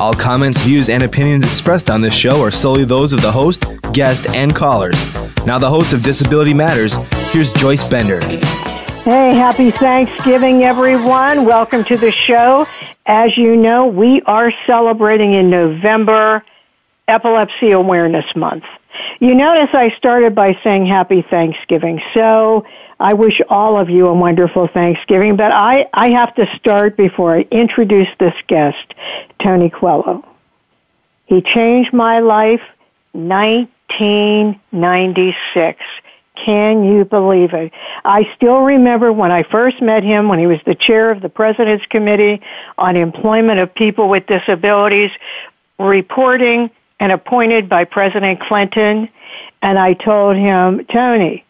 [0.00, 3.64] All comments, views, and opinions expressed on this show are solely those of the host,
[3.92, 4.94] guest, and callers.
[5.44, 6.94] Now, the host of Disability Matters,
[7.32, 8.20] here's Joyce Bender.
[8.20, 11.44] Hey, happy Thanksgiving, everyone.
[11.44, 12.64] Welcome to the show.
[13.06, 16.44] As you know, we are celebrating in November
[17.08, 18.64] Epilepsy Awareness Month.
[19.20, 22.02] You notice I started by saying happy Thanksgiving.
[22.14, 22.64] So
[23.00, 27.36] I wish all of you a wonderful Thanksgiving, but I, I have to start before
[27.36, 28.94] I introduce this guest,
[29.40, 30.24] Tony Coelho.
[31.26, 32.62] He changed my life
[33.12, 35.82] 1996.
[36.36, 37.72] Can you believe it?
[38.04, 41.28] I still remember when I first met him when he was the chair of the
[41.28, 42.40] President's Committee
[42.78, 45.10] on Employment of People with Disabilities,
[45.78, 49.08] reporting and appointed by President Clinton.
[49.62, 51.44] And I told him, Tony,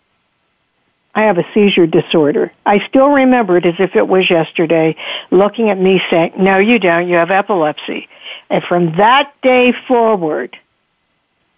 [1.14, 2.52] I have a seizure disorder.
[2.64, 4.94] I still remember it as if it was yesterday,
[5.30, 7.08] looking at me saying, No, you don't.
[7.08, 8.08] You have epilepsy.
[8.50, 10.56] And from that day forward,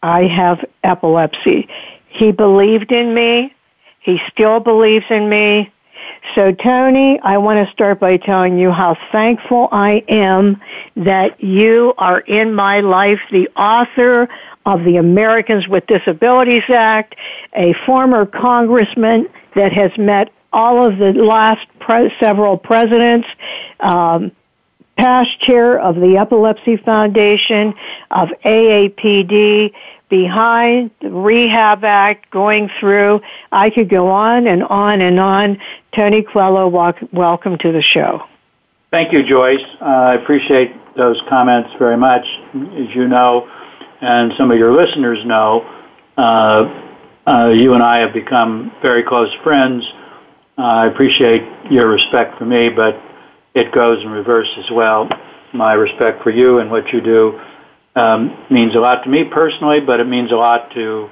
[0.02, 1.68] I have epilepsy.
[2.08, 3.54] He believed in me.
[4.00, 5.70] He still believes in me.
[6.34, 10.60] So, Tony, I want to start by telling you how thankful I am
[10.96, 14.28] that you are in my life, the author
[14.66, 17.16] of the Americans with Disabilities Act,
[17.54, 23.26] a former congressman that has met all of the last pre- several presidents,
[23.80, 24.32] um,
[24.96, 27.74] past chair of the Epilepsy Foundation,
[28.10, 29.72] of AAPD,
[30.10, 33.20] behind the Rehab Act, going through.
[33.50, 35.58] I could go on and on and on.
[35.94, 38.24] Tony Coelho, walk, welcome to the show.
[38.90, 39.64] Thank you, Joyce.
[39.80, 42.26] Uh, I appreciate those comments very much.
[42.54, 43.48] As you know,
[44.00, 45.62] and some of your listeners know,
[46.18, 46.86] uh,
[47.26, 49.84] uh, you and I have become very close friends.
[50.58, 53.00] Uh, I appreciate your respect for me, but
[53.54, 55.08] it goes in reverse as well.
[55.54, 57.40] My respect for you and what you do
[57.96, 61.10] um, means a lot to me personally, but it means a lot to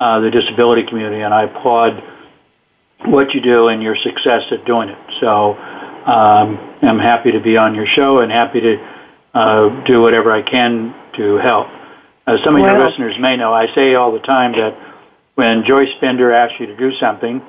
[0.00, 2.02] uh, the disability community, and I applaud
[3.06, 4.98] what you do and your success at doing it.
[5.20, 8.76] So um, I'm happy to be on your show and happy to
[9.34, 11.68] uh, do whatever I can to help.
[12.26, 14.76] As some of well, your listeners may know, I say all the time that
[15.36, 17.42] when Joyce Bender asks you to do something,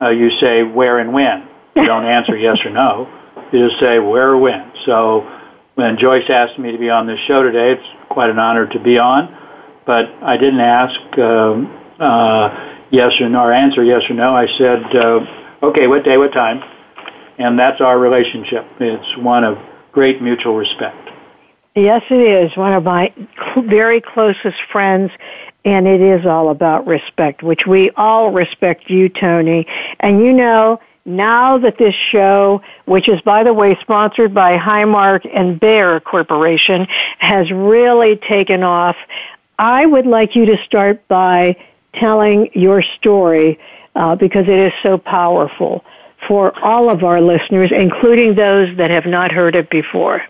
[0.00, 1.48] uh, you say where and when.
[1.74, 3.08] You don't answer yes or no.
[3.52, 4.70] You just say where or when.
[4.86, 5.28] So
[5.74, 8.78] when Joyce asked me to be on this show today, it's quite an honor to
[8.78, 9.36] be on.
[9.86, 14.36] But I didn't ask um, uh, yes or no, or answer yes or no.
[14.36, 15.20] I said, uh,
[15.62, 16.62] okay, what day, what time?
[17.38, 18.66] And that's our relationship.
[18.78, 19.56] It's one of
[19.92, 21.08] great mutual respect.
[21.74, 22.56] Yes, it is.
[22.56, 23.12] One of my
[23.56, 25.10] very closest friends,
[25.64, 29.66] and it is all about respect, which we all respect you, Tony.
[30.00, 35.28] And you know, now that this show, which is by the way sponsored by Highmark
[35.34, 36.86] and Bayer Corporation,
[37.18, 38.96] has really taken off,
[39.58, 41.56] I would like you to start by
[41.94, 43.58] telling your story
[43.94, 45.84] uh, because it is so powerful
[46.28, 50.22] for all of our listeners, including those that have not heard it before.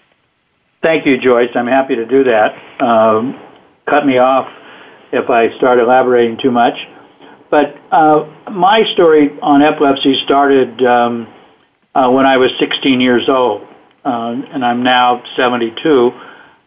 [0.83, 1.51] Thank you, Joyce.
[1.55, 2.55] I'm happy to do that.
[2.81, 3.39] Um,
[3.87, 4.49] cut me off
[5.13, 6.75] if I start elaborating too much.
[7.51, 11.27] But uh, my story on epilepsy started um,
[11.95, 13.63] uh, when I was 16 years old,
[14.05, 16.13] uh, and I'm now 72.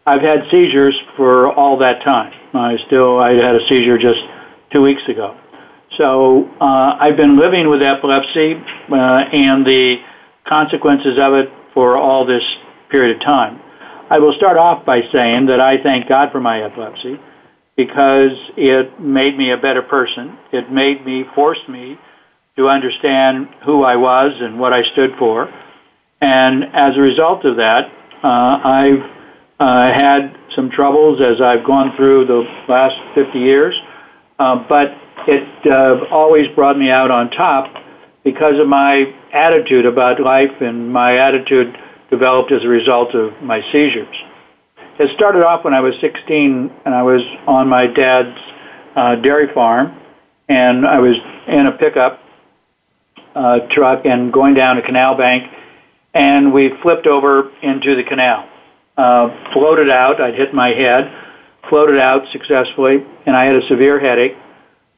[0.06, 2.32] I've had seizures for all that time.
[2.52, 4.20] I still I had a seizure just
[4.70, 5.36] two weeks ago.
[5.96, 8.54] So uh, I've been living with epilepsy
[8.90, 9.96] uh, and the
[10.46, 12.44] consequences of it for all this
[12.90, 13.60] period of time.
[14.10, 17.18] I will start off by saying that I thank God for my epilepsy
[17.76, 20.38] because it made me a better person.
[20.52, 21.98] It made me, forced me
[22.56, 25.52] to understand who I was and what I stood for.
[26.20, 27.90] And as a result of that,
[28.22, 29.10] uh, I've
[29.58, 33.74] uh, had some troubles as I've gone through the last 50 years,
[34.38, 34.88] uh, but
[35.26, 37.72] it uh, always brought me out on top
[38.22, 41.76] because of my attitude about life and my attitude
[42.10, 44.16] developed as a result of my seizures.
[44.98, 48.38] It started off when I was 16 and I was on my dad's
[48.94, 50.00] uh, dairy farm,
[50.48, 51.16] and I was
[51.48, 52.20] in a pickup,
[53.34, 55.50] uh, truck and going down a canal bank,
[56.12, 58.48] and we flipped over into the canal.
[58.96, 60.20] Uh, floated out.
[60.20, 61.12] I'd hit my head.
[61.68, 64.36] Floated out successfully, and I had a severe headache.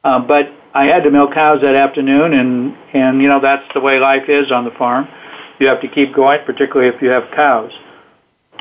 [0.03, 3.79] Uh, but I had to milk cows that afternoon, and and you know that's the
[3.79, 5.07] way life is on the farm.
[5.59, 7.71] You have to keep going, particularly if you have cows.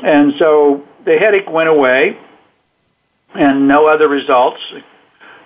[0.02, 2.18] And so the headache went away,
[3.34, 4.60] and no other results.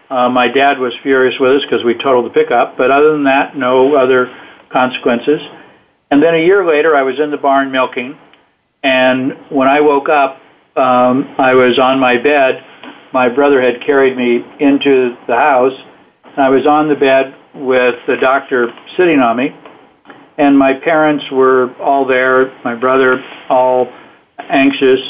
[0.09, 3.25] Uh, my dad was furious with us because we totaled the pickup, but other than
[3.25, 4.35] that, no other
[4.73, 5.41] consequences.
[6.11, 8.19] And then a year later, I was in the barn milking,
[8.83, 10.41] and when I woke up,
[10.77, 12.65] um, I was on my bed.
[13.13, 15.79] My brother had carried me into the house,
[16.25, 19.55] and I was on the bed with the doctor sitting on me,
[20.39, 22.57] and my parents were all there.
[22.65, 23.93] My brother all
[24.49, 25.01] anxious,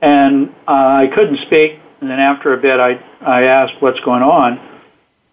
[0.00, 1.80] and uh, I couldn't speak.
[2.00, 4.58] And then after a bit, I I asked what's going on,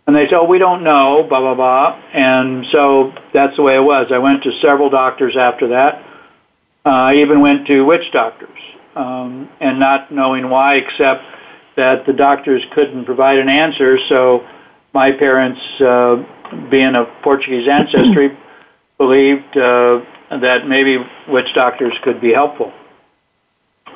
[0.07, 2.01] and they said, oh, "We don't know." Blah blah blah.
[2.13, 4.12] And so that's the way it was.
[4.12, 6.03] I went to several doctors after that.
[6.85, 8.59] Uh, I even went to witch doctors,
[8.95, 11.23] um, and not knowing why, except
[11.75, 13.97] that the doctors couldn't provide an answer.
[14.09, 14.47] So
[14.94, 16.23] my parents, uh,
[16.69, 18.38] being of Portuguese ancestry,
[18.97, 20.97] believed uh, that maybe
[21.27, 22.71] witch doctors could be helpful.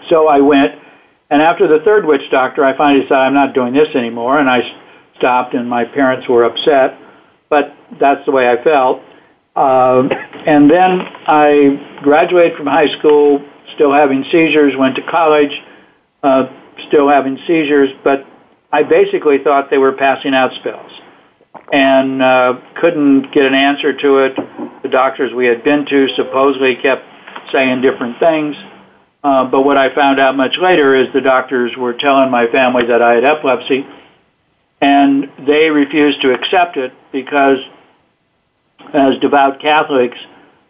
[0.10, 0.74] So I went,
[1.30, 4.50] and after the third witch doctor, I finally decided I'm not doing this anymore, and
[4.50, 4.62] I
[5.18, 6.98] stopped, and my parents were upset,
[7.50, 9.02] but that's the way I felt.
[9.56, 10.08] Uh,
[10.46, 13.46] and then I graduated from high school,
[13.76, 15.52] still having seizures, went to college,
[16.24, 16.48] uh,
[16.88, 18.26] still having seizures, but
[18.72, 20.92] I basically thought they were passing out spells
[21.74, 24.36] and uh, couldn't get an answer to it.
[24.84, 27.04] The doctors we had been to supposedly kept
[27.52, 28.56] saying different things.
[29.24, 32.86] Uh, but what I found out much later is the doctors were telling my family
[32.88, 33.86] that I had epilepsy,
[34.82, 37.58] and they refused to accept it because,
[38.94, 40.18] as devout Catholics,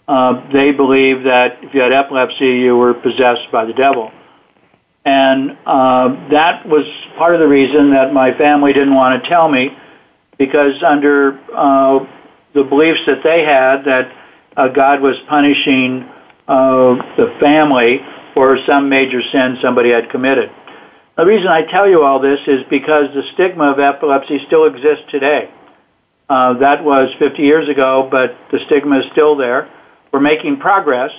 [0.08, 4.12] uh, they believe that if you had epilepsy, you were possessed by the devil.
[5.06, 6.86] And uh, that was
[7.18, 9.78] part of the reason that my family didn't want to tell me,
[10.40, 12.00] because under uh,
[12.56, 14.12] the beliefs that they had, that
[14.58, 16.10] uh, God was punishing
[16.48, 18.02] uh, the family
[18.40, 20.50] for some major sin somebody had committed.
[21.18, 25.04] The reason I tell you all this is because the stigma of epilepsy still exists
[25.12, 25.52] today.
[26.30, 29.70] Uh, that was 50 years ago, but the stigma is still there.
[30.14, 31.12] We're making progress,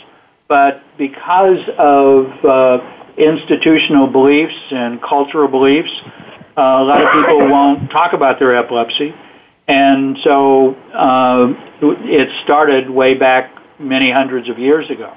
[0.49, 2.79] but because of uh,
[3.19, 5.93] institutional beliefs and cultural beliefs,
[6.57, 9.15] uh, a lot of people won't talk about their epilepsy.
[9.69, 11.53] And so uh,
[11.83, 15.15] it started way back many hundreds of years ago.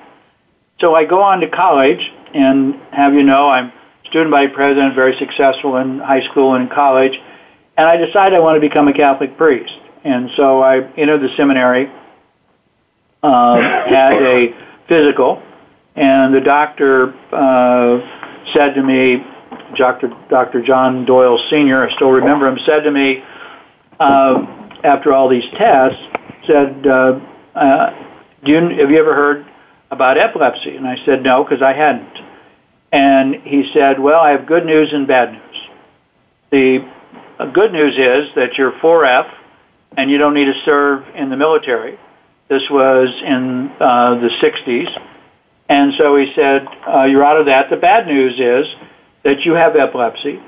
[0.84, 3.72] So I go on to college, and have you know, I'm
[4.10, 7.14] student body president, very successful in high school and in college,
[7.78, 9.72] and I decided I want to become a Catholic priest.
[10.04, 11.86] And so I entered the seminary,
[13.24, 14.48] uh, had a
[14.90, 15.42] physical,
[15.96, 18.00] and the doctor uh,
[18.54, 19.24] said to me,
[19.78, 20.10] Dr.
[20.30, 20.62] Dr.
[20.62, 23.24] John Doyle Sr., I still remember him, said to me,
[24.02, 24.46] uh,
[24.84, 26.02] after all these tests,
[26.46, 27.22] said, uh,
[27.56, 27.90] uh,
[28.44, 29.46] do you, have you ever heard
[29.94, 30.76] about epilepsy?
[30.76, 32.18] And I said, no, because I hadn't.
[32.92, 35.58] And he said, well, I have good news and bad news.
[36.52, 36.86] The
[37.54, 39.34] good news is that you're 4F
[39.98, 41.98] and you don't need to serve in the military.
[42.50, 45.02] This was in uh, the 60s.
[45.70, 47.70] And so he said, uh, you're out of that.
[47.70, 48.68] The bad news is
[49.24, 50.40] that you have epilepsy.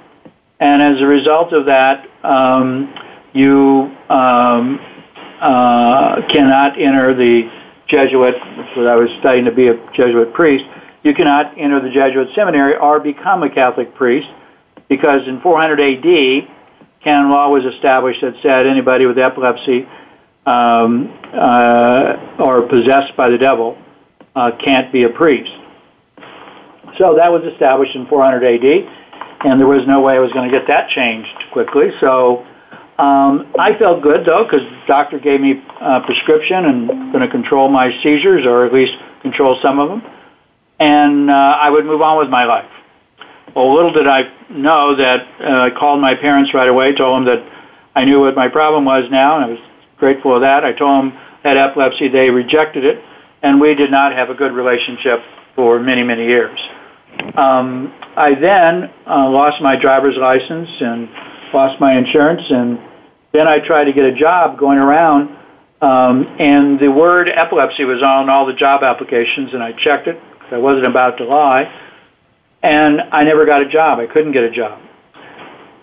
[0.60, 2.94] And as a result of that, um,
[3.34, 4.80] you um,
[5.42, 7.50] uh, cannot enter the
[7.88, 10.65] Jesuit, because I was studying to be a Jesuit priest,
[11.04, 14.27] you cannot enter the Jesuit seminary or become a Catholic priest
[14.89, 16.48] because in 400 AD,
[17.04, 19.88] canon law was established that said anybody with epilepsy
[20.46, 23.77] um, uh, or possessed by the devil
[24.36, 25.51] uh, can't be a priest.
[26.98, 30.50] So that was established in 400 AD, and there was no way I was going
[30.50, 31.89] to get that changed quickly.
[32.00, 32.46] So
[32.98, 37.28] um, I felt good though because the doctor gave me a prescription and going to
[37.28, 40.04] control my seizures or at least control some of them,
[40.80, 42.70] and uh, I would move on with my life.
[43.56, 47.25] Well, little did I know that uh, I called my parents right away, told them
[47.25, 47.52] that
[47.96, 49.60] I knew what my problem was now, and I was
[49.98, 50.64] grateful of that.
[50.64, 52.10] I told them I had epilepsy.
[52.10, 53.04] They rejected it,
[53.42, 55.20] and we did not have a good relationship
[55.56, 56.60] for many, many years.
[57.36, 61.10] Um, I then uh, lost my driver's license and
[61.56, 62.80] lost my insurance, and
[63.32, 65.36] then I tried to get a job going around,
[65.82, 70.22] um, and the word epilepsy was on all the job applications, and I checked it
[70.34, 71.72] because I wasn't about to lie,
[72.62, 74.00] and I never got a job.
[74.00, 74.80] I couldn't get a job.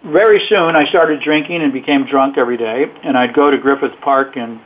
[0.05, 4.01] Very soon, I started drinking and became drunk every day, and I'd go to Griffith
[4.01, 4.61] Park in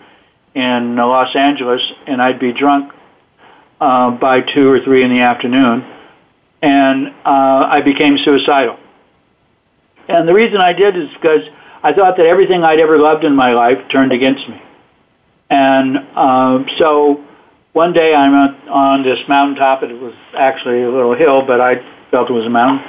[0.54, 2.90] in Los Angeles, and I'd be drunk
[3.78, 5.84] uh, by two or three in the afternoon,
[6.62, 8.78] and uh, I became suicidal.
[10.08, 11.42] And the reason I did is because
[11.82, 14.62] I thought that everything I'd ever loved in my life turned against me.
[15.50, 17.24] And uh, so
[17.72, 18.34] one day I'm
[18.68, 19.82] on, this mountaintop.
[19.82, 21.76] It was actually a little hill, but I
[22.10, 22.84] felt it was a mountain.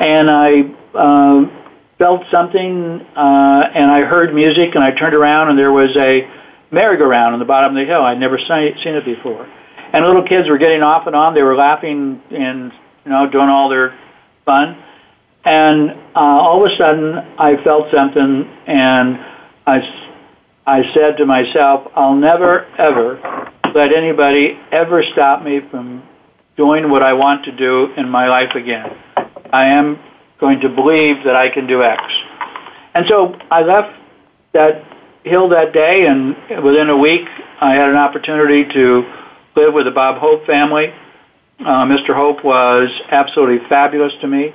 [0.00, 0.60] And I
[0.94, 1.46] uh,
[1.98, 6.28] felt something, uh, and I heard music, and I turned around, and there was a
[6.70, 8.02] merry-go-round on the bottom of the hill.
[8.02, 9.48] I'd never seen it before.
[9.92, 11.34] And little kids were getting off and on.
[11.34, 12.72] They were laughing and
[13.04, 13.96] you know doing all their
[14.44, 14.82] fun.
[15.44, 19.18] And uh, all of a sudden, I felt something, and
[19.66, 19.80] I,
[20.66, 26.02] I said to myself, "I'll never ever let anybody ever stop me from
[26.56, 28.86] doing what I want to do in my life again.
[29.52, 29.98] I am
[30.40, 32.02] going to believe that I can do X."
[32.94, 33.94] And so I left
[34.54, 34.82] that
[35.24, 37.28] hill that day, and within a week,
[37.60, 39.12] I had an opportunity to
[39.56, 40.86] live with the Bob Hope family.
[41.60, 42.14] Uh, Mr.
[42.14, 44.54] Hope was absolutely fabulous to me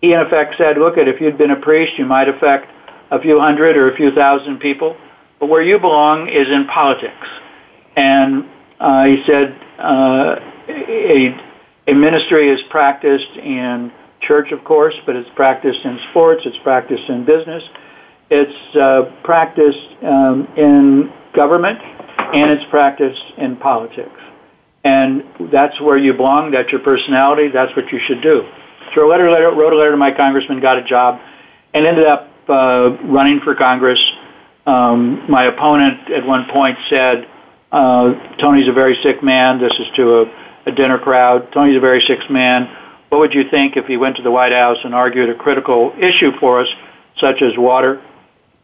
[0.00, 2.70] he in effect said, look, at if you'd been a priest, you might affect
[3.10, 4.96] a few hundred or a few thousand people,
[5.40, 7.26] but where you belong is in politics.
[7.96, 8.44] And
[8.78, 10.36] uh, he said, uh,
[10.68, 11.36] a,
[11.86, 17.08] a ministry is practiced in church, of course, but it's practiced in sports, it's practiced
[17.08, 17.62] in business,
[18.30, 24.20] it's uh, practiced um, in government, and it's practiced in politics.
[24.84, 28.46] And that's where you belong, that's your personality, that's what you should do.
[28.96, 31.20] So I wrote a letter to my congressman, got a job,
[31.74, 34.00] and ended up uh, running for Congress.
[34.64, 37.28] Um, my opponent at one point said,
[37.70, 39.60] uh, Tony's a very sick man.
[39.60, 41.52] This is to a, a dinner crowd.
[41.52, 42.74] Tony's a very sick man.
[43.10, 45.92] What would you think if he went to the White House and argued a critical
[46.00, 46.68] issue for us,
[47.20, 48.02] such as water,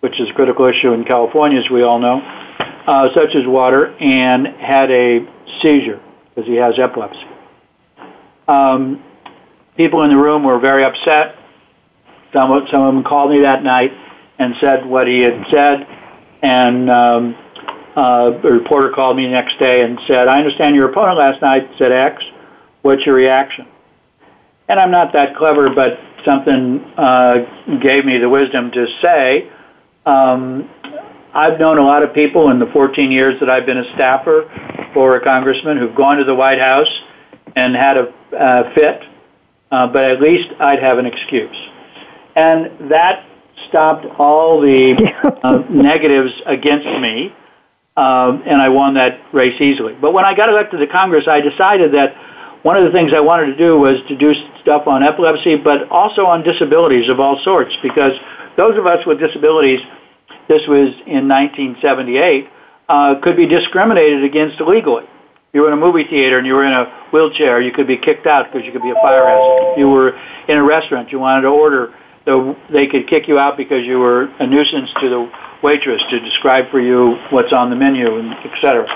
[0.00, 2.20] which is a critical issue in California, as we all know,
[2.86, 5.26] uh, such as water, and had a
[5.60, 7.22] seizure because he has epilepsy?
[8.48, 9.04] Um,
[9.76, 11.36] people in the room were very upset.
[12.32, 13.92] Some, some of them called me that night
[14.38, 15.86] and said what he had said.
[16.42, 17.36] And um,
[17.96, 21.42] uh, a reporter called me the next day and said, I understand your opponent last
[21.42, 22.22] night said X.
[22.82, 23.66] What's your reaction?
[24.68, 29.50] And I'm not that clever, but something uh, gave me the wisdom to say,
[30.06, 30.68] um,
[31.34, 34.90] I've known a lot of people in the 14 years that I've been a staffer
[34.94, 36.88] for a congressman who've gone to the White House
[37.56, 39.02] and had a uh, fit
[39.72, 41.56] uh, but at least I'd have an excuse.
[42.36, 43.26] And that
[43.68, 44.94] stopped all the
[45.42, 47.34] uh, negatives against me,
[47.96, 49.94] um, and I won that race easily.
[50.00, 52.14] But when I got elected to Congress, I decided that
[52.62, 55.90] one of the things I wanted to do was to do stuff on epilepsy, but
[55.90, 58.12] also on disabilities of all sorts, because
[58.56, 59.80] those of us with disabilities,
[60.48, 62.48] this was in 1978,
[62.88, 65.04] uh, could be discriminated against illegally
[65.52, 67.96] you were in a movie theater and you were in a wheelchair, you could be
[67.96, 69.78] kicked out because you could be a fire hazard.
[69.78, 73.56] You were in a restaurant, you wanted to order, the, they could kick you out
[73.56, 77.76] because you were a nuisance to the waitress to describe for you what's on the
[77.76, 78.86] menu, and et cetera.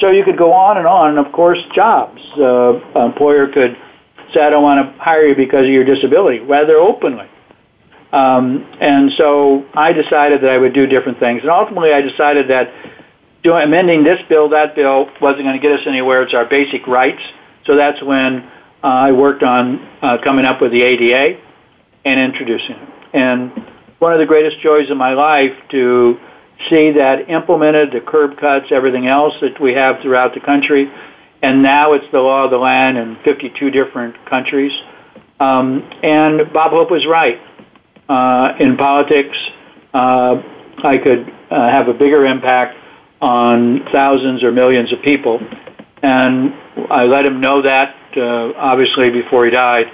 [0.00, 2.20] So you could go on and on, and of course, jobs.
[2.38, 3.76] Uh, employer could
[4.32, 7.28] say, I don't want to hire you because of your disability, rather openly.
[8.12, 11.42] Um, and so I decided that I would do different things.
[11.42, 12.70] And ultimately, I decided that
[13.42, 16.22] doing amending this bill, that bill wasn't going to get us anywhere.
[16.22, 17.22] It's our basic rights.
[17.66, 18.42] So that's when
[18.82, 21.40] uh, I worked on uh, coming up with the ADA
[22.04, 22.88] and introducing it.
[23.12, 23.52] And
[23.98, 26.18] one of the greatest joys of my life to
[26.70, 30.90] see that implemented, the curb cuts, everything else that we have throughout the country.
[31.42, 34.72] And now it's the law of the land in 52 different countries.
[35.38, 37.40] Um, and Bob Hope was right.
[38.08, 39.36] Uh, in politics,
[39.92, 40.42] uh,
[40.84, 42.76] I could uh, have a bigger impact
[43.20, 45.40] on thousands or millions of people.
[46.06, 46.54] And
[46.88, 49.86] I let him know that, uh, obviously, before he died,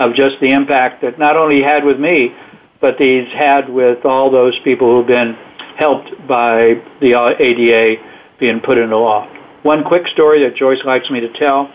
[0.00, 2.34] of just the impact that not only he had with me,
[2.80, 5.34] but he's had with all those people who've been
[5.76, 8.02] helped by the ADA
[8.40, 9.28] being put into law.
[9.62, 11.72] One quick story that Joyce likes me to tell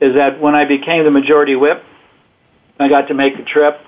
[0.00, 1.82] is that when I became the majority whip,
[2.78, 3.78] I got to make the trip.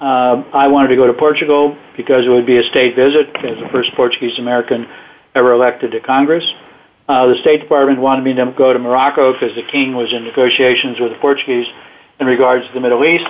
[0.00, 3.56] Uh, I wanted to go to Portugal because it would be a state visit as
[3.58, 4.86] the first Portuguese American
[5.34, 6.44] ever elected to Congress.
[7.12, 10.24] Uh, the State Department wanted me to go to Morocco because the king was in
[10.24, 11.66] negotiations with the Portuguese
[12.18, 13.28] in regards to the Middle East.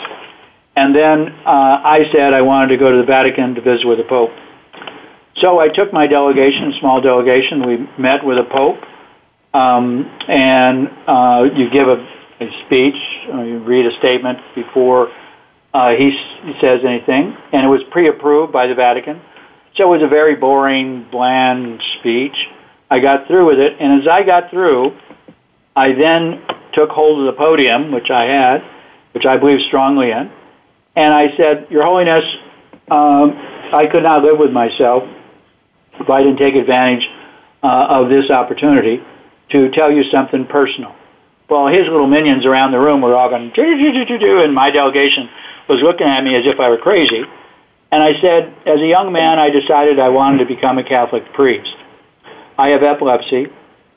[0.77, 3.99] And then uh, I said I wanted to go to the Vatican to visit with
[3.99, 4.31] the Pope.
[5.39, 7.67] So I took my delegation, small delegation.
[7.67, 8.79] We met with the Pope,
[9.53, 12.07] um, and uh, you give a,
[12.39, 12.95] a speech,
[13.33, 15.11] or you read a statement before
[15.75, 16.11] uh, he,
[16.45, 19.21] he says anything, and it was pre-approved by the Vatican.
[19.75, 22.37] So it was a very boring, bland speech.
[22.93, 24.95] I got through with it, and as I got through,
[25.75, 26.43] I then
[26.75, 28.63] took hold of the podium, which I had,
[29.13, 30.31] which I believe strongly in,
[30.95, 32.23] and I said, Your Holiness,
[32.91, 33.33] um,
[33.73, 35.05] I could not live with myself
[36.01, 37.09] if I didn't take advantage
[37.63, 39.01] uh, of this opportunity
[39.53, 40.95] to tell you something personal.
[41.49, 45.31] Well, his little minions around the room were all going, and my delegation
[45.67, 47.25] was looking at me as if I were crazy.
[47.91, 51.33] And I said, as a young man, I decided I wanted to become a Catholic
[51.33, 51.75] priest.
[52.59, 53.47] I have epilepsy,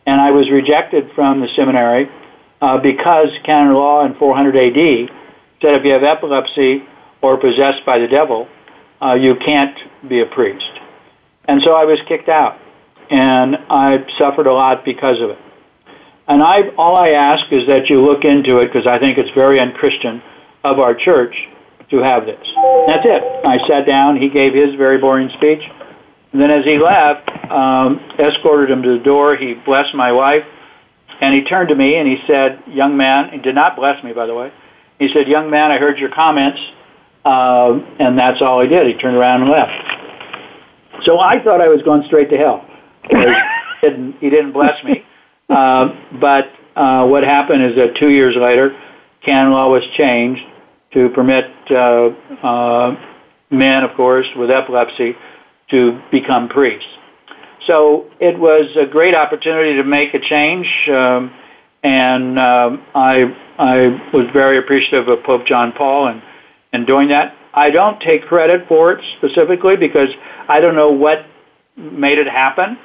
[0.06, 2.10] and I was rejected from the seminary
[2.62, 5.10] uh, because canon law in 400 AD
[5.62, 6.84] said if you have epilepsy
[7.22, 8.48] or possessed by the devil,
[9.02, 10.72] uh, you can't be a priest.
[11.46, 12.60] And so I was kicked out,
[13.10, 15.40] and I suffered a lot because of it.
[16.28, 19.30] And I, all I ask is that you look into it because I think it's
[19.32, 20.24] very unchristian
[20.64, 21.36] of our church
[21.92, 22.48] to have this.
[22.88, 23.46] That's it.
[23.46, 24.18] I sat down.
[24.18, 25.62] He gave his very boring speech.
[26.36, 29.38] And then as he left, um, escorted him to the door.
[29.38, 30.44] He blessed my wife.
[31.22, 34.12] And he turned to me and he said, young man, he did not bless me,
[34.12, 34.52] by the way.
[35.00, 36.60] He said, young man, I heard your comments.
[37.24, 38.86] Uh, and that's all he did.
[38.86, 39.72] He turned around and left.
[41.06, 42.66] So I thought I was going straight to hell.
[43.10, 43.16] he,
[43.82, 45.06] didn't, he didn't bless me.
[45.48, 45.88] Uh,
[46.20, 48.78] but uh, what happened is that two years later,
[49.24, 50.42] canon law was changed
[50.96, 52.10] to permit uh,
[52.46, 52.96] uh,
[53.52, 55.16] men, of course, with epilepsy
[55.72, 56.88] to become priests.
[57.68, 61.34] So it was a great opportunity to make a change, um,
[61.84, 66.22] and um, I I was very appreciative of Pope John Paul and
[66.74, 67.36] and doing that.
[67.54, 70.10] I don't take credit for it specifically because
[70.48, 71.26] I don't know what
[71.78, 72.78] made it happen,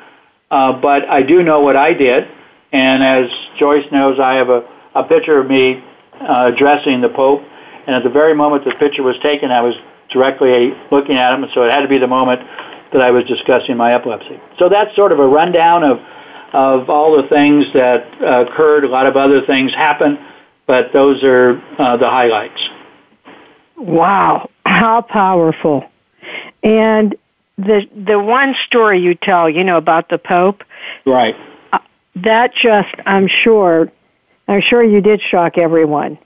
[0.51, 2.29] uh, but I do know what I did.
[2.73, 4.63] And as Joyce knows, I have a,
[4.95, 5.83] a picture of me
[6.21, 7.43] uh, addressing the Pope
[7.91, 9.75] and at the very moment the picture was taken, I was
[10.13, 12.41] directly looking at him, and so it had to be the moment
[12.93, 14.41] that I was discussing my epilepsy.
[14.59, 15.99] So that's sort of a rundown of
[16.53, 18.85] of all the things that uh, occurred.
[18.85, 20.19] A lot of other things happened,
[20.67, 22.61] but those are uh, the highlights.
[23.77, 25.89] Wow, how powerful!
[26.63, 27.17] And
[27.57, 30.63] the the one story you tell, you know, about the Pope,
[31.07, 31.37] right?
[31.73, 31.79] Uh,
[32.17, 33.91] that just, I'm sure,
[34.49, 36.19] I'm sure you did shock everyone.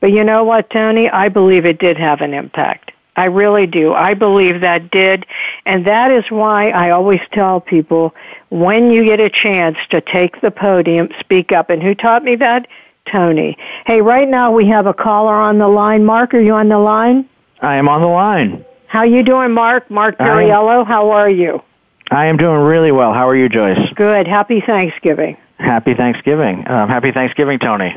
[0.00, 1.08] But you know what, Tony?
[1.10, 2.89] I believe it did have an impact.
[3.16, 3.92] I really do.
[3.92, 5.26] I believe that did.
[5.66, 8.14] And that is why I always tell people
[8.50, 11.70] when you get a chance to take the podium, speak up.
[11.70, 12.66] And who taught me that?
[13.10, 13.56] Tony.
[13.86, 16.04] Hey, right now we have a caller on the line.
[16.04, 17.28] Mark, are you on the line?
[17.60, 18.64] I am on the line.
[18.86, 19.90] How you doing, Mark?
[19.90, 21.62] Mark Perriello, how are you?
[22.10, 23.12] I am doing really well.
[23.12, 23.92] How are you, Joyce?
[23.94, 24.26] Good.
[24.26, 25.36] Happy Thanksgiving.
[25.58, 26.66] Happy Thanksgiving.
[26.68, 27.96] Um, happy Thanksgiving, Tony.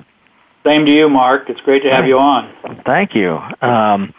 [0.65, 1.49] Same to you, Mark.
[1.49, 2.82] It's great to have you on.
[2.86, 3.38] Thank you.
[3.62, 4.13] Um,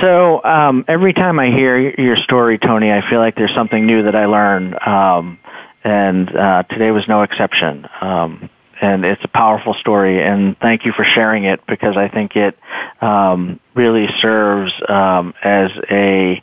[0.00, 4.04] so um, every time I hear your story, Tony, I feel like there's something new
[4.04, 5.38] that I learn, um,
[5.84, 7.86] and uh, today was no exception.
[8.00, 8.48] Um,
[8.80, 12.58] and it's a powerful story, and thank you for sharing it because I think it
[13.00, 16.42] um, really serves um, as a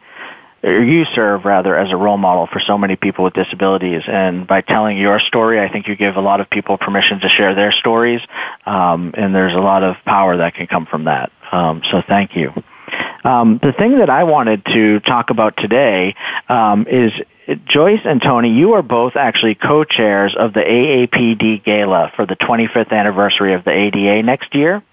[0.64, 4.04] or you serve rather as a role model for so many people with disabilities.
[4.08, 7.30] And by telling your story, I think you give a lot of people permission to
[7.30, 8.22] share their stories.
[8.66, 11.32] Um, and there's a lot of power that can come from that.
[11.52, 12.52] Um, so thank you.
[13.24, 16.16] Um, the thing that I wanted to talk about today
[16.48, 17.12] um, is
[17.66, 22.92] Joyce and Tony, you are both actually co-chairs of the AAPD Gala for the 25th
[22.92, 24.84] anniversary of the ADA next year.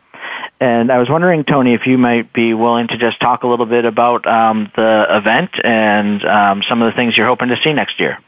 [0.58, 3.66] And I was wondering, Tony, if you might be willing to just talk a little
[3.66, 7.74] bit about um, the event and um, some of the things you're hoping to see
[7.74, 8.18] next year.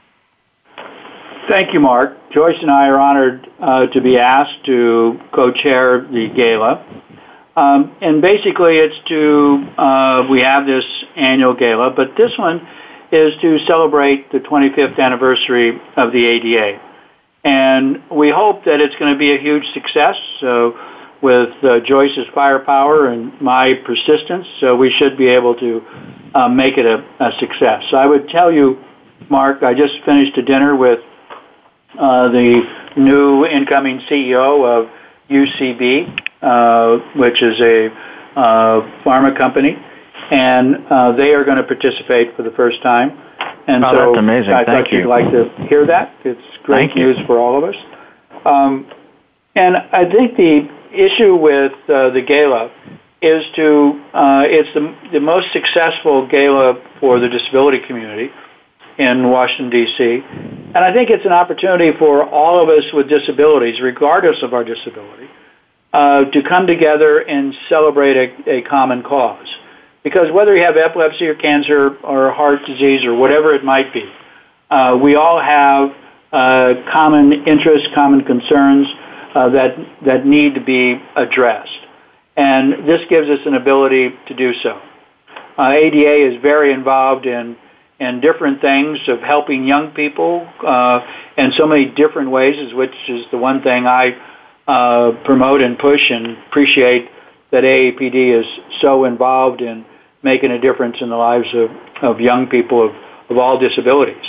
[1.48, 2.30] Thank you, Mark.
[2.30, 6.84] Joyce and I are honored uh, to be asked to co-chair the gala.
[7.56, 10.84] Um, and basically, it's to, uh, we have this
[11.16, 12.68] annual gala, but this one
[13.10, 16.80] is to celebrate the 25th anniversary of the ADA.
[17.44, 20.16] And we hope that it's going to be a huge success.
[20.40, 20.78] So
[21.22, 25.82] with uh, Joyce's firepower and my persistence, so we should be able to
[26.34, 27.82] uh, make it a, a, success.
[27.90, 28.78] So I would tell you,
[29.28, 31.00] Mark, I just finished a dinner with
[31.98, 32.62] uh, the
[32.96, 34.90] new incoming CEO of
[35.28, 37.88] UCB, uh, which is a
[38.36, 39.76] uh, pharma company,
[40.30, 43.18] and uh, they are going to participate for the first time.
[43.66, 44.52] And oh, so that's amazing.
[44.52, 44.98] I Thank thought you.
[45.00, 46.14] you'd like to hear that.
[46.24, 47.26] It's great Thank news you.
[47.26, 47.76] for all of us.
[48.46, 48.90] Um,
[49.54, 52.70] and I think the issue with uh, the gala
[53.20, 58.30] is to uh, it's the, the most successful gala for the disability community
[58.98, 60.22] in Washington D.C.
[60.74, 64.64] And I think it's an opportunity for all of us with disabilities, regardless of our
[64.64, 65.28] disability,
[65.92, 69.46] uh, to come together and celebrate a, a common cause.
[70.04, 74.04] Because whether you have epilepsy or cancer or heart disease or whatever it might be,
[74.70, 75.90] uh, we all have
[76.32, 78.86] uh, common interests, common concerns
[79.34, 81.80] that that need to be addressed,
[82.36, 84.80] and this gives us an ability to do so.
[85.58, 87.56] Uh, ADA is very involved in
[88.00, 91.00] in different things of helping young people uh,
[91.36, 94.16] in so many different ways, which is the one thing I
[94.68, 97.08] uh, promote and push and appreciate
[97.50, 98.46] that AAPD is
[98.80, 99.84] so involved in
[100.22, 101.70] making a difference in the lives of,
[102.02, 102.94] of young people of,
[103.30, 104.24] of all disabilities.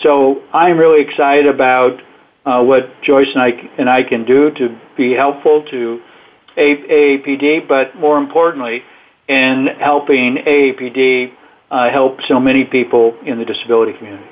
[0.00, 2.00] So I'm really excited about
[2.44, 6.00] uh, what Joyce and I, and I can do to be helpful to
[6.56, 8.82] AAPD, but more importantly,
[9.28, 11.32] in helping AAPD
[11.70, 14.24] uh, help so many people in the disability community.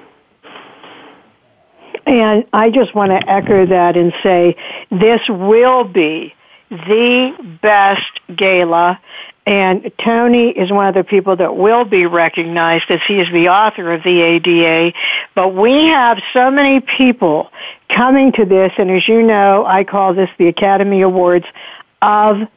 [2.07, 4.57] And I just want to echo that and say
[4.91, 6.35] this will be
[6.71, 9.01] the best gala.
[9.47, 13.49] And Tony is one of the people that will be recognized as he is the
[13.49, 14.93] author of the ADA.
[15.37, 17.53] But we have so many people
[17.89, 21.47] coming to this, and as you know, I call this the Academy Awards
[22.03, 22.49] of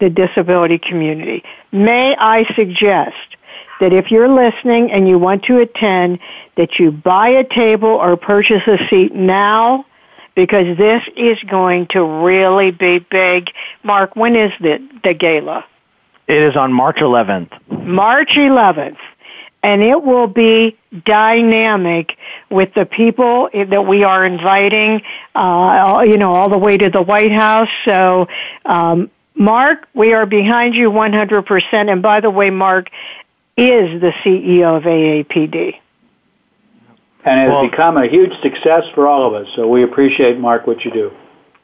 [0.00, 1.44] the disability community.
[1.70, 3.16] May I suggest
[3.80, 6.18] that if you're listening and you want to attend,
[6.56, 9.84] that you buy a table or purchase a seat now
[10.34, 13.50] because this is going to really be big.
[13.82, 15.66] Mark, when is the, the gala?
[16.30, 17.50] It is on March 11th.
[17.84, 18.98] March 11th.
[19.62, 22.16] And it will be dynamic
[22.50, 25.02] with the people that we are inviting,
[25.34, 27.68] uh, you know, all the way to the White House.
[27.84, 28.28] So,
[28.64, 31.90] um, Mark, we are behind you 100%.
[31.92, 32.88] And by the way, Mark
[33.56, 35.74] is the CEO of AAPD
[37.24, 39.48] and it has well, become a huge success for all of us.
[39.54, 41.12] So we appreciate, Mark, what you do.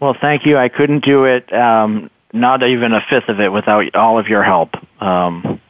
[0.00, 0.58] Well, thank you.
[0.58, 4.42] I couldn't do it, um, not even a fifth of it, without all of your
[4.42, 4.70] help.
[5.00, 5.60] Um,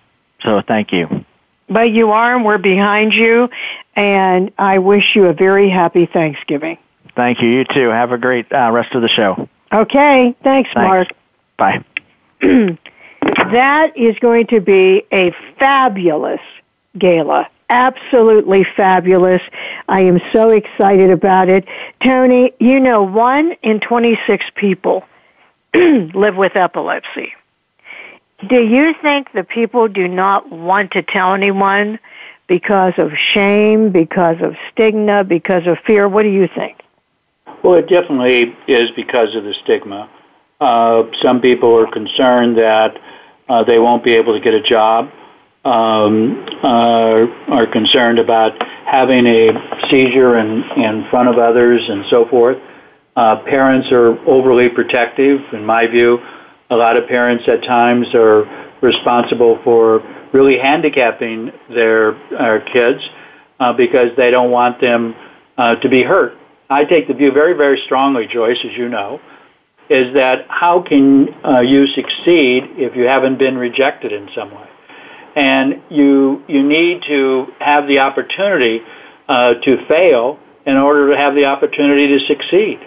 [0.43, 1.25] so thank you.
[1.69, 3.49] But you are, and we're behind you,
[3.95, 6.79] and I wish you a very happy Thanksgiving.
[7.17, 7.49] Thank you.
[7.49, 7.89] You too.
[7.89, 9.49] Have a great uh, rest of the show.
[9.73, 10.37] Okay.
[10.43, 10.75] Thanks, Thanks.
[10.75, 11.09] Mark.
[11.57, 11.85] Bye.
[12.41, 16.41] that is going to be a fabulous
[16.97, 19.43] gala absolutely fabulous.
[19.89, 21.67] I am so excited about it.
[22.03, 25.05] Tony, you know, one in 26 people
[26.15, 27.33] live with epilepsy.
[28.49, 31.99] Do you think the people do not want to tell anyone
[32.47, 36.09] because of shame, because of stigma, because of fear?
[36.09, 36.81] What do you think?
[37.63, 40.11] Well, it definitely is because of the stigma.
[40.61, 42.99] Uh, some people are concerned that
[43.49, 45.11] uh, they won't be able to get a job
[45.67, 48.53] um, are, are concerned about
[48.87, 49.51] having a
[49.91, 52.57] seizure in, in front of others and so forth.
[53.17, 56.19] Uh, parents are overly protective, in my view.
[56.71, 58.45] A lot of parents at times are
[58.83, 60.01] responsible for
[60.33, 63.01] really handicapping their, their kids
[63.59, 65.15] uh, because they don't want them
[65.57, 66.35] uh, to be hurt.
[66.69, 69.21] I take the view very, very strongly, Joyce, as you know,
[69.89, 74.69] is that how can uh, you succeed if you haven't been rejected in some way?
[75.37, 78.81] and you you need to have the opportunity
[79.29, 82.81] uh, to fail in order to have the opportunity to succeed.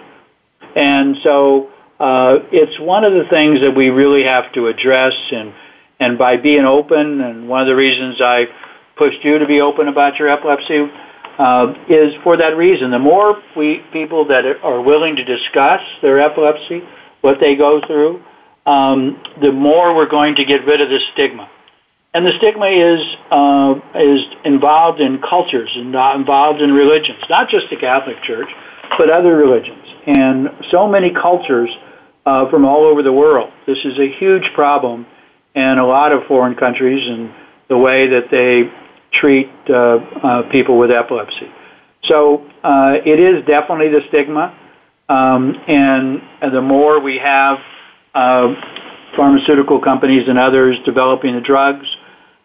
[0.76, 5.52] And so uh, it's one of the things that we really have to address, and
[5.98, 8.46] and by being open, and one of the reasons I
[8.96, 10.90] pushed you to be open about your epilepsy
[11.38, 12.90] uh, is for that reason.
[12.90, 16.82] The more we people that are willing to discuss their epilepsy,
[17.20, 18.22] what they go through,
[18.66, 21.50] um, the more we're going to get rid of the stigma.
[22.12, 27.48] And the stigma is uh, is involved in cultures and not involved in religions, not
[27.48, 28.48] just the Catholic Church,
[28.98, 31.70] but other religions, and so many cultures
[32.26, 33.50] uh, from all over the world.
[33.66, 35.06] This is a huge problem
[35.54, 37.32] in a lot of foreign countries and
[37.68, 38.70] the way that they
[39.12, 41.50] treat uh, uh people with epilepsy.
[42.04, 44.56] So uh, it is definitely the stigma,
[45.08, 47.58] um, and the more we have
[48.14, 48.54] uh,
[49.16, 51.86] pharmaceutical companies and others developing the drugs,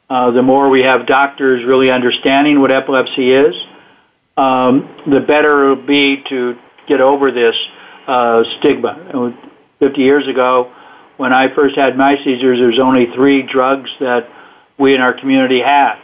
[0.09, 3.55] uh, the more we have doctors really understanding what epilepsy is,
[4.37, 7.55] um, the better it will be to get over this
[8.07, 9.33] uh, stigma.
[9.79, 10.73] 50 years ago,
[11.17, 14.27] when I first had my seizures, there was only three drugs that
[14.77, 15.95] we in our community had.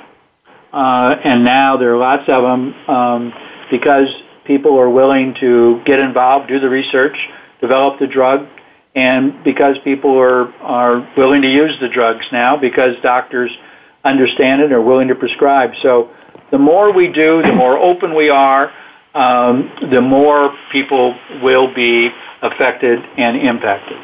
[0.72, 3.34] Uh, and now there are lots of them um,
[3.70, 4.08] because
[4.46, 7.17] people are willing to get involved, do the research,
[7.60, 8.48] develop the drug,
[8.96, 13.52] and because people are, are willing to use the drugs now because doctors–
[14.04, 15.72] understand it and are willing to prescribe.
[15.82, 16.12] So
[16.52, 18.72] the more we do, the more open we are,
[19.14, 22.10] um, the more people will be
[22.42, 23.98] affected and impacted.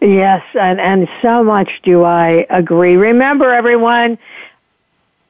[0.00, 2.96] Yes, and, and so much do I agree.
[2.96, 4.18] Remember, everyone,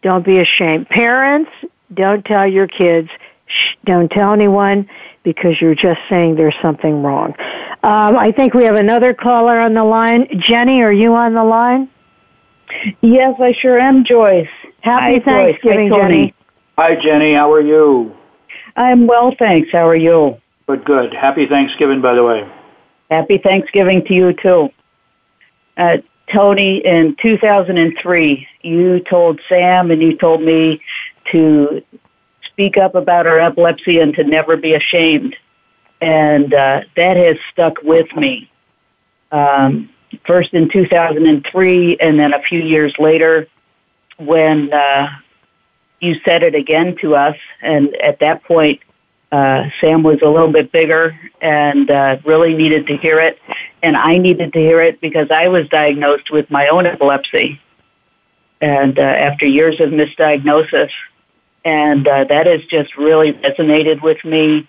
[0.03, 0.89] don't be ashamed.
[0.89, 1.51] Parents,
[1.93, 3.09] don't tell your kids.
[3.47, 4.89] Shh, don't tell anyone
[5.25, 7.35] because you're just saying there's something wrong.
[7.83, 10.27] Um, I think we have another caller on the line.
[10.41, 11.89] Jenny, are you on the line?
[13.01, 14.49] Yes, I sure am, Joyce.
[14.81, 16.01] Happy Hi, Thanksgiving, Joyce.
[16.01, 16.17] Hi, Tony.
[16.17, 16.35] Jenny.
[16.79, 17.35] Hi, Jenny.
[17.35, 18.15] How are you?
[18.77, 19.71] I'm well, thanks.
[19.73, 20.37] How are you?
[20.67, 21.13] Good, good.
[21.13, 22.51] Happy Thanksgiving, by the way.
[23.11, 24.71] Happy Thanksgiving to you, too.
[25.77, 25.99] Uh,
[26.33, 30.81] Tony, in 2003, you told Sam and you told me
[31.31, 31.83] to
[32.45, 35.37] speak up about our epilepsy and to never be ashamed.
[36.01, 38.51] And uh, that has stuck with me.
[39.31, 39.91] Um,
[40.27, 43.47] first in 2003, and then a few years later
[44.19, 45.09] when uh,
[46.01, 47.37] you said it again to us.
[47.61, 48.81] And at that point,
[49.31, 53.39] uh, Sam was a little bit bigger and uh, really needed to hear it.
[53.83, 57.61] And I needed to hear it because I was diagnosed with my own epilepsy.
[58.61, 60.91] And uh, after years of misdiagnosis,
[61.65, 64.69] and uh, that has just really resonated with me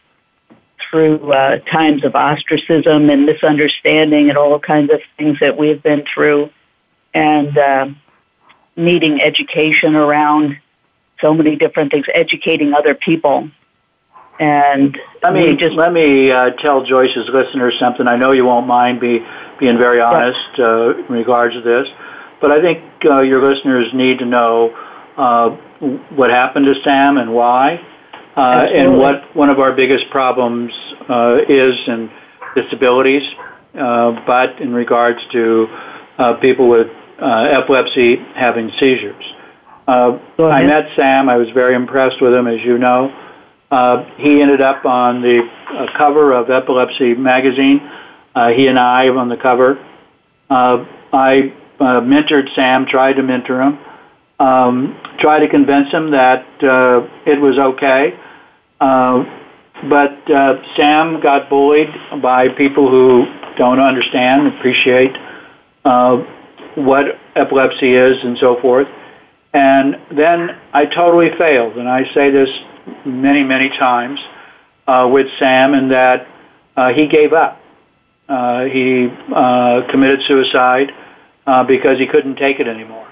[0.89, 6.03] through uh, times of ostracism and misunderstanding and all kinds of things that we've been
[6.13, 6.49] through,
[7.13, 7.87] and uh,
[8.75, 10.57] needing education around
[11.21, 13.49] so many different things, educating other people.
[14.39, 18.07] And Let me just let me uh, tell Joyce's listeners something.
[18.07, 19.19] I know you won't mind be
[19.59, 21.87] being very honest uh, in regards to this,
[22.41, 24.75] but I think uh, your listeners need to know
[25.17, 25.49] uh,
[26.09, 27.79] what happened to Sam and why,
[28.35, 30.71] uh, and what one of our biggest problems
[31.09, 32.11] uh, is in
[32.55, 33.23] disabilities.
[33.73, 35.67] Uh, but in regards to
[36.19, 36.87] uh, people with
[37.19, 39.23] uh, epilepsy having seizures.
[39.87, 41.27] Uh, I met Sam.
[41.27, 43.11] I was very impressed with him, as you know.
[43.71, 45.41] Uh, he ended up on the
[45.71, 47.81] uh, cover of Epilepsy magazine.
[48.35, 49.83] Uh, he and I on the cover.
[50.49, 53.79] Uh, I uh, mentored Sam, tried to mentor him,
[54.39, 58.17] um, tried to convince him that uh, it was okay.
[58.79, 59.23] Uh,
[59.89, 61.89] but uh, Sam got bullied
[62.21, 63.25] by people who
[63.57, 65.15] don't understand, appreciate
[65.85, 66.17] uh,
[66.75, 68.87] what epilepsy is, and so forth.
[69.53, 72.49] And then I totally failed, and I say this
[73.05, 74.19] many, many times
[74.87, 76.27] uh, with Sam, in that
[76.75, 77.59] uh, he gave up.
[78.27, 80.91] Uh, he uh, committed suicide
[81.45, 83.02] uh, because he couldn't take it anymore,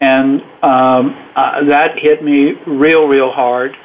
[0.00, 3.76] and um, uh, that hit me real, real hard.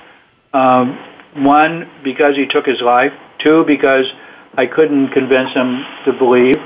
[0.53, 0.99] Um,
[1.35, 3.13] one, because he took his life.
[3.39, 4.05] Two, because
[4.53, 6.57] I couldn't convince him to believe.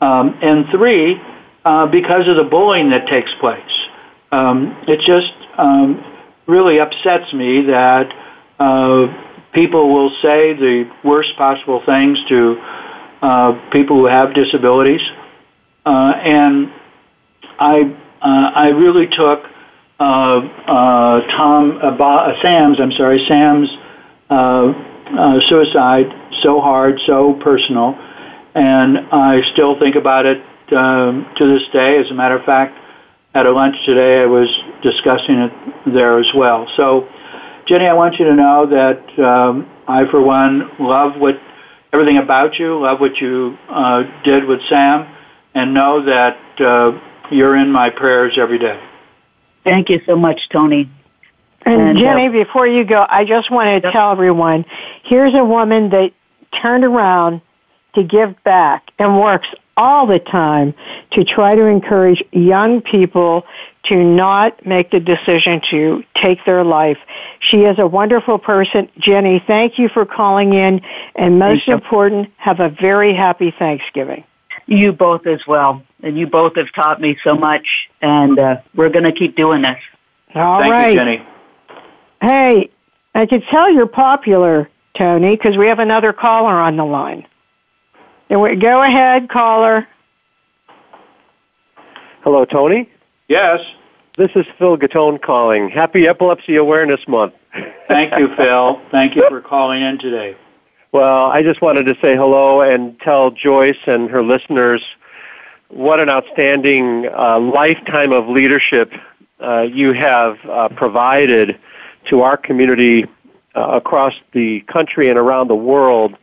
[0.00, 1.20] Um, and three,
[1.64, 3.60] uh, because of the bullying that takes place.
[4.32, 6.04] Um, it just um,
[6.46, 8.12] really upsets me that
[8.58, 9.06] uh,
[9.52, 12.56] people will say the worst possible things to
[13.22, 15.02] uh, people who have disabilities.
[15.84, 16.72] Uh, and
[17.58, 17.96] I,
[18.28, 19.44] I really took
[20.00, 23.68] uh, uh, Tom, uh, uh, Sam's, I'm sorry, Sam's
[24.30, 24.72] uh,
[25.18, 26.06] uh, suicide
[26.42, 27.98] so hard, so personal,
[28.54, 31.98] and I still think about it um, to this day.
[31.98, 32.78] As a matter of fact,
[33.34, 34.48] at a lunch today, I was
[34.82, 35.52] discussing it
[35.92, 36.66] there as well.
[36.76, 37.06] So,
[37.66, 41.38] Jenny, I want you to know that um, I, for one, love what
[41.92, 45.14] everything about you, love what you uh, did with Sam,
[45.54, 48.80] and know that uh, you're in my prayers every day.
[49.64, 50.90] thank you so much, Tony.
[51.62, 54.64] And, And, uh, Jenny, before you go, I just want to tell everyone,
[55.02, 56.12] here's a woman that
[56.60, 57.42] turned around
[57.94, 60.74] to give back and works all the time
[61.12, 63.46] to try to encourage young people
[63.84, 66.98] to not make the decision to take their life.
[67.40, 68.90] She is a wonderful person.
[68.98, 70.82] Jenny, thank you for calling in
[71.14, 71.74] and most Thank you.
[71.74, 74.24] important, have a very happy Thanksgiving.
[74.70, 75.82] You both as well.
[76.02, 77.66] And you both have taught me so much,
[78.00, 79.76] and uh, we're going to keep doing this.
[80.34, 80.92] All Thank right.
[80.92, 81.26] you, Jenny.
[82.22, 82.70] Hey,
[83.14, 87.26] I can tell you're popular, Tony, because we have another caller on the line.
[88.30, 89.86] And we, go ahead, caller.
[92.22, 92.88] Hello, Tony.
[93.28, 93.60] Yes.
[94.16, 95.68] This is Phil Gattone calling.
[95.68, 97.34] Happy Epilepsy Awareness Month.
[97.88, 98.80] Thank you, Phil.
[98.92, 100.36] Thank you for calling in today.
[100.92, 104.82] Well, I just wanted to say hello and tell Joyce and her listeners
[105.68, 108.92] what an outstanding uh, lifetime of leadership
[109.38, 111.60] uh, you have uh, provided
[112.08, 113.04] to our community
[113.54, 116.16] uh, across the country and around the world,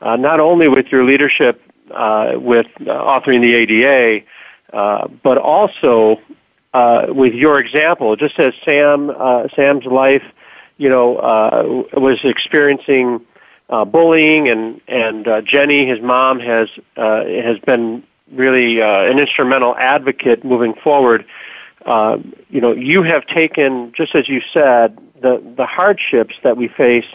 [0.00, 4.24] uh, not only with your leadership uh, with authoring the ADA,
[5.22, 6.18] but also
[7.08, 8.16] with your example.
[8.16, 9.12] Just as Sam,
[9.54, 10.24] Sam's life,
[10.78, 13.20] you know, was experiencing
[13.68, 18.02] uh, bullying, and and uh, Jenny, his mom, has uh, has been
[18.32, 21.24] really uh, an instrumental advocate moving forward.
[21.84, 26.68] Uh, you know, you have taken, just as you said, the the hardships that we
[26.68, 27.06] face,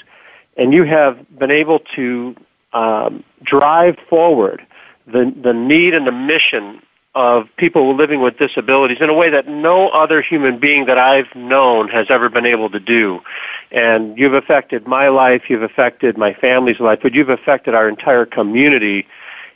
[0.57, 2.35] and you have been able to
[2.73, 4.65] um, drive forward
[5.07, 6.81] the the need and the mission
[7.13, 11.33] of people living with disabilities in a way that no other human being that I've
[11.35, 13.19] known has ever been able to do.
[13.71, 18.25] And you've affected my life, you've affected my family's life, but you've affected our entire
[18.25, 19.07] community.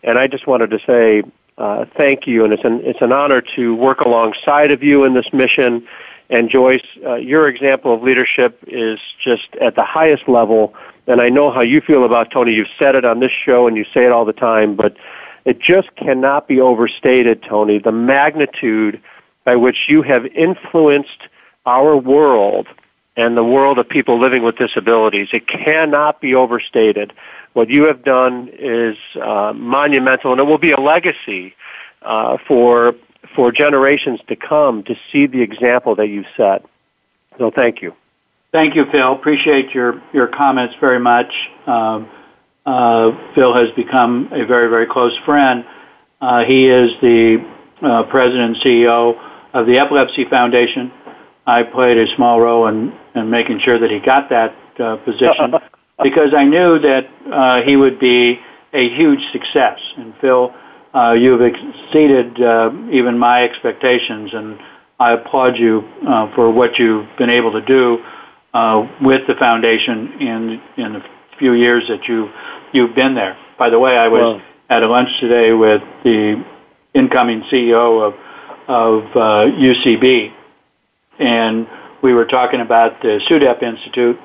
[0.03, 1.23] And I just wanted to say
[1.57, 5.13] uh, thank you, and it's an it's an honor to work alongside of you in
[5.13, 5.87] this mission.
[6.29, 10.73] And Joyce, uh, your example of leadership is just at the highest level.
[11.07, 12.53] And I know how you feel about Tony.
[12.53, 14.97] You've said it on this show, and you say it all the time, but
[15.45, 18.99] it just cannot be overstated, Tony, the magnitude
[19.43, 21.27] by which you have influenced
[21.67, 22.67] our world
[23.17, 25.29] and the world of people living with disabilities.
[25.31, 27.13] It cannot be overstated.
[27.53, 31.55] What you have done is uh, monumental, and it will be a legacy
[32.01, 32.95] uh, for
[33.35, 36.65] for generations to come to see the example that you've set.
[37.37, 37.93] So, thank you.
[38.51, 39.13] Thank you, Phil.
[39.13, 41.33] Appreciate your your comments very much.
[41.65, 42.09] Um,
[42.65, 45.65] uh, Phil has become a very, very close friend.
[46.19, 47.45] Uh, he is the
[47.81, 49.19] uh, president and CEO
[49.53, 50.91] of the Epilepsy Foundation.
[51.45, 55.53] I played a small role in, in making sure that he got that uh, position
[56.03, 58.39] because I knew that uh, he would be
[58.73, 59.79] a huge success.
[59.97, 60.53] And Phil,
[60.93, 64.59] uh, you've exceeded uh, even my expectations, and
[64.99, 68.03] I applaud you uh, for what you've been able to do
[68.53, 71.03] uh, with the foundation in in the
[71.37, 72.29] few years that you
[72.73, 73.37] you've been there.
[73.57, 76.43] By the way, I was well, at a lunch today with the
[76.93, 78.13] incoming CEO of
[78.67, 80.33] of uh, UCB,
[81.19, 81.67] and
[82.05, 84.15] we were talking about the SUDEP Institute,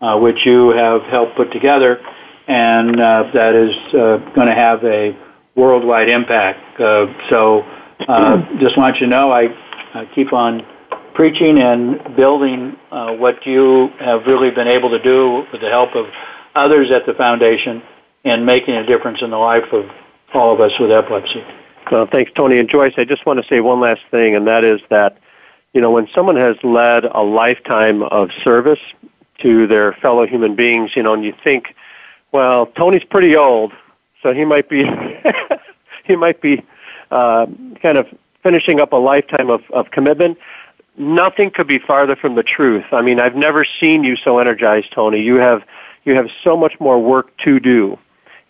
[0.00, 2.00] uh, which you have helped put together,
[2.48, 5.16] and uh, that is uh, going to have a
[5.54, 6.80] worldwide impact.
[6.80, 7.60] Uh, so,
[8.08, 9.54] uh, just want you to know, I,
[9.94, 10.66] I keep on
[11.14, 15.94] preaching and building uh, what you have really been able to do with the help
[15.94, 16.06] of
[16.56, 17.80] others at the foundation
[18.24, 19.84] and making a difference in the life of
[20.34, 21.44] all of us with epilepsy.
[21.92, 22.94] Well, thanks, Tony and Joyce.
[22.96, 25.18] I just want to say one last thing, and that is that,
[25.72, 28.80] you know, when someone has led a lifetime of service
[29.40, 31.74] to their fellow human beings, you know, and you think,
[32.32, 33.72] well, Tony's pretty old,
[34.22, 34.84] so he might be,
[36.04, 36.62] he might be
[37.10, 37.46] uh,
[37.80, 38.06] kind of
[38.42, 40.38] finishing up a lifetime of, of commitment.
[40.96, 42.84] Nothing could be farther from the truth.
[42.92, 45.20] I mean, I've never seen you so energized, Tony.
[45.20, 45.62] You have
[46.04, 47.98] you have so much more work to do,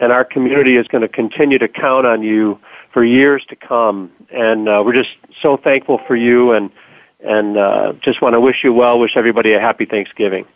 [0.00, 2.58] and our community is going to continue to count on you
[2.92, 4.10] for years to come.
[4.30, 5.10] And uh, we're just
[5.42, 6.70] so thankful for you, and
[7.20, 8.98] and uh, just want to wish you well.
[8.98, 10.46] Wish everybody a happy Thanksgiving.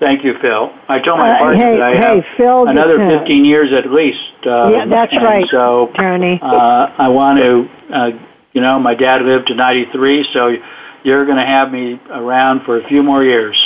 [0.00, 0.72] Thank you, Phil.
[0.88, 3.90] I told my uh, partner hey, that I hey, have Phil, another 15 years at
[3.90, 4.18] least.
[4.46, 6.38] Uh, yeah, that's right, so, Tony.
[6.40, 6.46] Uh,
[6.96, 8.10] I want to, uh,
[8.52, 10.54] you know, my dad lived to 93, so
[11.02, 13.56] you're going to have me around for a few more years.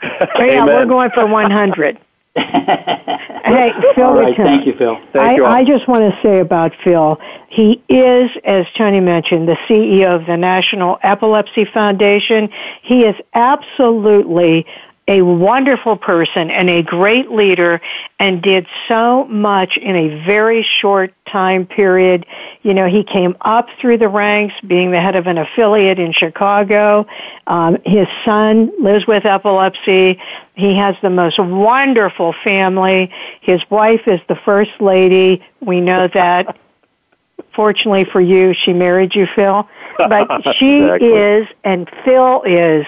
[0.38, 1.98] Yeah, we're going for 100.
[3.44, 4.04] hey, Phil.
[4.04, 4.96] All right, thank you, Phil.
[5.12, 9.48] Thank I, you I just want to say about Phil, he is, as Tony mentioned,
[9.48, 12.48] the CEO of the National Epilepsy Foundation.
[12.82, 14.66] He is absolutely
[15.08, 17.80] a wonderful person and a great leader
[18.20, 22.26] and did so much in a very short time period.
[22.62, 26.12] You know, he came up through the ranks being the head of an affiliate in
[26.12, 27.06] Chicago.
[27.46, 30.20] Um, his son lives with epilepsy.
[30.54, 33.10] He has the most wonderful family.
[33.40, 35.42] His wife is the first lady.
[35.60, 36.56] We know that.
[37.54, 39.68] Fortunately for you, she married you, Phil.
[39.98, 41.08] But she exactly.
[41.08, 42.86] is, and Phil is,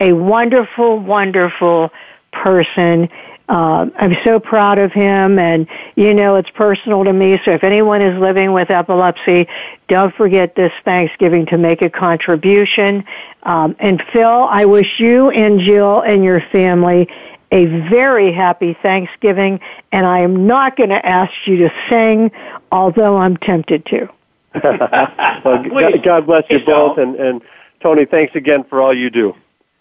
[0.00, 1.90] a wonderful, wonderful
[2.32, 3.08] person.
[3.48, 7.40] Uh, I'm so proud of him, and you know it's personal to me.
[7.44, 9.48] So if anyone is living with epilepsy,
[9.88, 13.04] don't forget this Thanksgiving to make a contribution.
[13.42, 17.08] Um, and Phil, I wish you and Jill and your family
[17.52, 19.58] a very happy Thanksgiving,
[19.90, 22.30] and I am not going to ask you to sing,
[22.70, 24.08] although I'm tempted to.
[24.54, 27.42] Well, God, God bless you both, and, and
[27.82, 29.34] Tony, thanks again for all you do.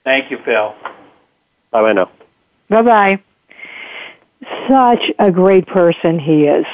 [0.04, 0.76] Thank you, Phil.
[1.72, 2.12] Bye bye now.
[2.70, 3.24] Bye bye.
[4.68, 6.66] Such a great person he is.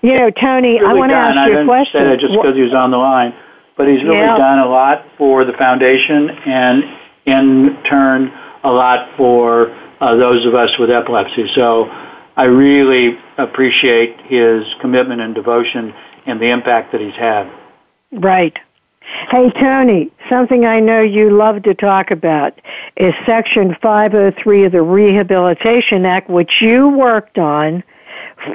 [0.00, 2.00] You know, Tony, really I want to ask I you a question.
[2.00, 3.34] Say that just because he was on the line,
[3.76, 4.36] but he's really Yeah.
[4.36, 6.84] done a lot for the foundation, and
[7.26, 8.32] in turn,
[8.64, 11.48] a lot for uh, those of us with epilepsy.
[11.54, 11.88] So,
[12.36, 15.92] I really appreciate his commitment and devotion
[16.26, 17.50] and the impact that he's had.
[18.12, 18.56] Right.
[19.30, 22.60] Hey, Tony, something I know you love to talk about
[22.96, 27.82] is Section 503 of the Rehabilitation Act, which you worked on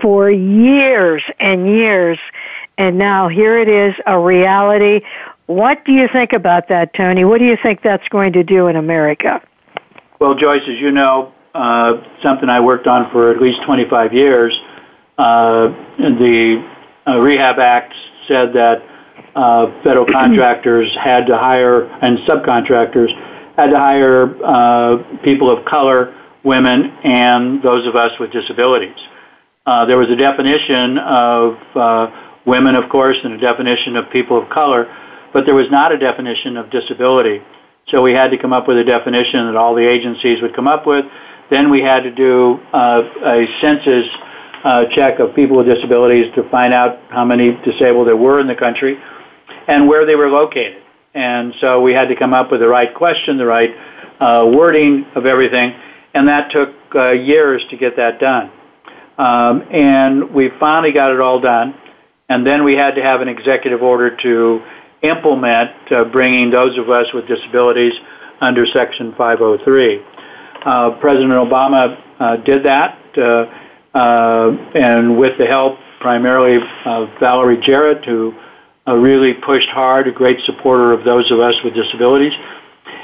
[0.01, 2.19] for years and years,
[2.77, 5.01] and now here it is, a reality.
[5.47, 7.23] What do you think about that, Tony?
[7.23, 9.41] What do you think that's going to do in America?
[10.19, 14.59] Well, Joyce, as you know, uh, something I worked on for at least 25 years,
[15.17, 16.76] uh, the
[17.15, 17.93] Rehab Act
[18.27, 18.83] said that
[19.35, 23.09] uh, federal contractors had to hire and subcontractors
[23.55, 28.97] had to hire uh, people of color, women, and those of us with disabilities.
[29.65, 32.07] Uh, there was a definition of uh,
[32.45, 34.85] women, of course, and a definition of people of color,
[35.33, 37.41] but there was not a definition of disability.
[37.89, 40.67] So we had to come up with a definition that all the agencies would come
[40.67, 41.05] up with.
[41.49, 44.05] Then we had to do uh, a census
[44.67, 48.47] uh, check of people with disabilities to find out how many disabled there were in
[48.47, 48.97] the country
[49.67, 50.83] and where they were located.
[51.13, 53.71] And so we had to come up with the right question, the right
[54.19, 55.73] uh, wording of everything,
[56.13, 58.51] and that took uh, years to get that done.
[59.17, 61.73] Um, and we finally got it all done,
[62.27, 64.61] and then we had to have an executive order to
[65.01, 67.93] implement uh, bringing those of us with disabilities
[68.41, 70.01] under Section 503.
[70.65, 73.45] Uh, President Obama uh, did that, uh,
[73.97, 78.33] and with the help primarily of Valerie Jarrett, who
[78.87, 82.33] uh, really pushed hard, a great supporter of those of us with disabilities.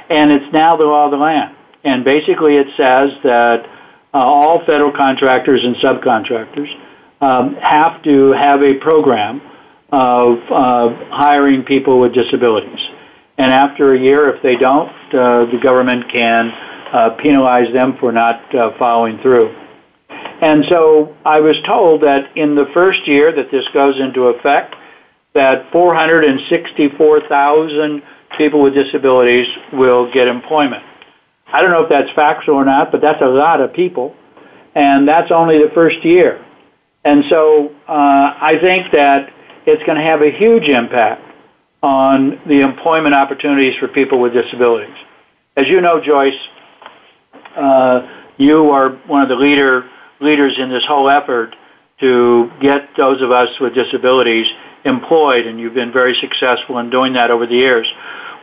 [0.09, 1.55] And it's now the law of the land.
[1.83, 3.65] And basically it says that
[4.13, 6.69] uh, all federal contractors and subcontractors
[7.19, 9.41] um, have to have a program
[9.91, 12.79] of uh, hiring people with disabilities.
[13.37, 16.51] And after a year, if they don't, uh, the government can
[16.93, 19.53] uh, penalize them for not uh, following through.
[20.41, 24.75] And so I was told that in the first year that this goes into effect,
[25.33, 28.03] that 464,000
[28.37, 30.83] people with disabilities will get employment.
[31.47, 34.13] I don't know if that's factual or not, but that's a lot of people,
[34.75, 36.43] and that's only the first year.
[37.05, 39.31] And so uh, I think that
[39.65, 41.21] it's going to have a huge impact
[41.81, 44.95] on the employment opportunities for people with disabilities.
[45.55, 46.33] As you know, Joyce,
[47.55, 48.01] uh,
[48.37, 49.87] you are one of the leader
[50.23, 51.55] leaders in this whole effort
[51.99, 54.47] to get those of us with disabilities
[54.85, 57.87] employed, and you've been very successful in doing that over the years.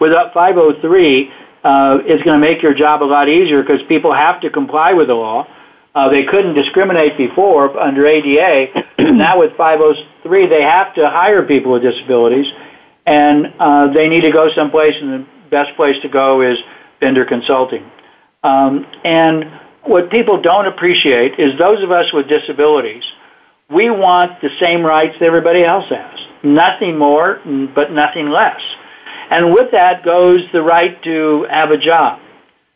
[0.01, 1.31] With 503,
[1.63, 4.93] uh, it's going to make your job a lot easier because people have to comply
[4.93, 5.47] with the law.
[5.95, 8.87] Uh, they couldn't discriminate before under ADA.
[8.99, 12.47] now with 503, they have to hire people with disabilities,
[13.07, 16.59] and uh, they need to go someplace, and the best place to go is
[17.01, 17.91] Bender Consulting.
[18.43, 19.45] Um, and
[19.85, 23.05] what people don't appreciate is those of us with disabilities,
[23.71, 26.19] we want the same rights that everybody else has.
[26.43, 27.41] Nothing more,
[27.75, 28.61] but nothing less.
[29.31, 32.21] And with that goes the right to have a job.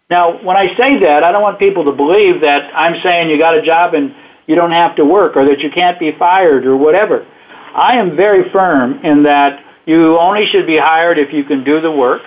[0.09, 3.39] Now, when I say that, I don't want people to believe that I'm saying you
[3.39, 4.15] got a job and
[4.47, 7.27] you don't have to work or that you can't be fired or whatever.
[7.75, 11.81] I am very firm in that you only should be hired if you can do
[11.81, 12.23] the work.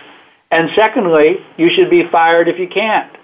[0.52, 3.17] And secondly, you should be fired if you can't.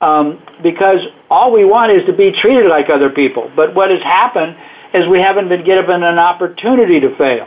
[0.00, 3.50] Um, because all we want is to be treated like other people.
[3.54, 4.56] But what has happened
[4.94, 7.46] is we haven't been given an opportunity to fail.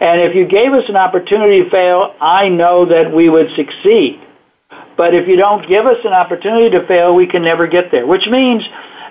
[0.00, 4.20] And if you gave us an opportunity to fail, I know that we would succeed.
[4.96, 8.06] But if you don't give us an opportunity to fail, we can never get there,
[8.06, 8.62] which means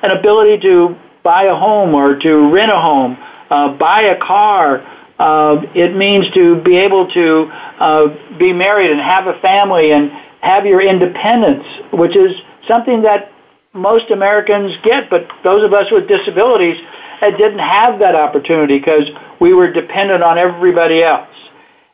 [0.02, 3.18] an ability to buy a home or to rent a home,
[3.50, 4.86] uh, buy a car.
[5.20, 7.46] Uh, it means to be able to
[7.80, 10.12] uh, be married and have a family and
[10.42, 12.34] have your independence, which is
[12.68, 13.32] something that
[13.74, 16.78] most Americans get, but those of us with disabilities
[17.22, 19.10] that didn't have that opportunity because
[19.40, 21.30] we were dependent on everybody else.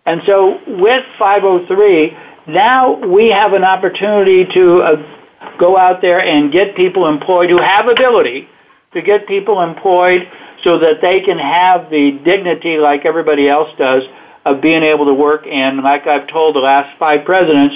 [0.06, 2.18] And so with 503,
[2.48, 7.62] now we have an opportunity to uh, go out there and get people employed who
[7.62, 8.50] have ability
[8.94, 10.28] to get people employed
[10.64, 14.04] so that they can have the dignity like everybody else does
[14.46, 17.76] of being able to work and like I've told the last five presidents,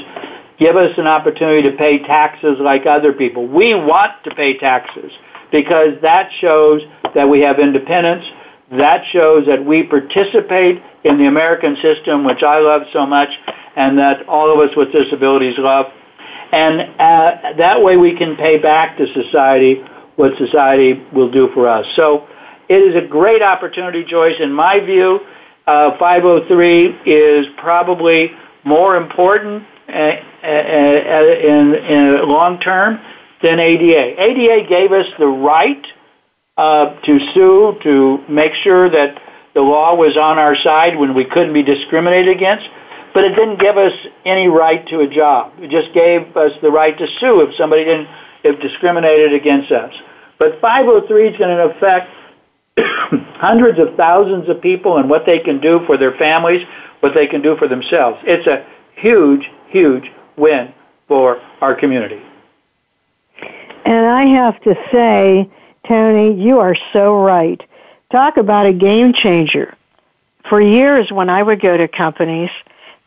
[0.64, 3.46] give us an opportunity to pay taxes like other people.
[3.46, 5.12] We want to pay taxes
[5.52, 6.82] because that shows
[7.14, 8.24] that we have independence.
[8.72, 13.28] That shows that we participate in the American system, which I love so much,
[13.76, 15.88] and that all of us with disabilities love.
[16.54, 19.84] And uh, that way we can pay back to society
[20.16, 21.86] what society will do for us.
[21.98, 22.28] So
[22.70, 24.36] it is a great opportunity, Joyce.
[24.40, 25.20] In my view,
[25.68, 28.32] uh, 503 is probably
[28.64, 31.74] more important in,
[32.28, 33.00] long term
[33.42, 34.22] than ADA.
[34.22, 35.86] ADA gave us the right
[36.58, 39.22] uh, to sue, to make sure that
[39.54, 42.66] the law was on our side when we couldn't be discriminated against,
[43.14, 43.94] but it didn't give us
[44.26, 45.54] any right to a job.
[45.60, 48.08] It just gave us the right to sue if somebody didn't,
[48.44, 49.94] if discriminated against us.
[50.40, 52.10] But 503 is going to affect
[53.38, 56.66] hundreds of thousands of people and what they can do for their families,
[57.02, 58.18] what they can do for themselves.
[58.24, 58.66] It's a
[59.04, 60.74] huge, huge win
[61.10, 62.22] for our community.
[63.86, 65.50] And I have to say,
[65.86, 67.62] Tony, you are so right.
[68.14, 69.76] Talk about a game changer.
[70.50, 72.50] For years, when I would go to companies,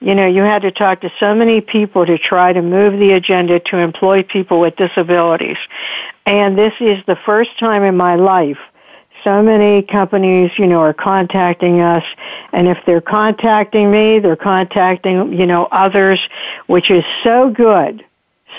[0.01, 3.13] you know, you had to talk to so many people to try to move the
[3.13, 5.57] agenda to employ people with disabilities.
[6.27, 8.59] And this is the first time in my life
[9.27, 12.05] so many companies, you know, are contacting us.
[12.53, 16.21] And if they're contacting me, they're contacting, you know, others,
[16.69, 18.05] which is so good.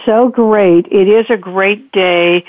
[0.05, 0.85] So great.
[0.91, 2.43] It is a great day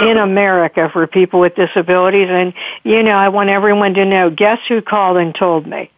[0.00, 2.28] in America for people with disabilities.
[2.28, 2.52] And,
[2.82, 5.88] you know, I want everyone to know, guess who called and told me?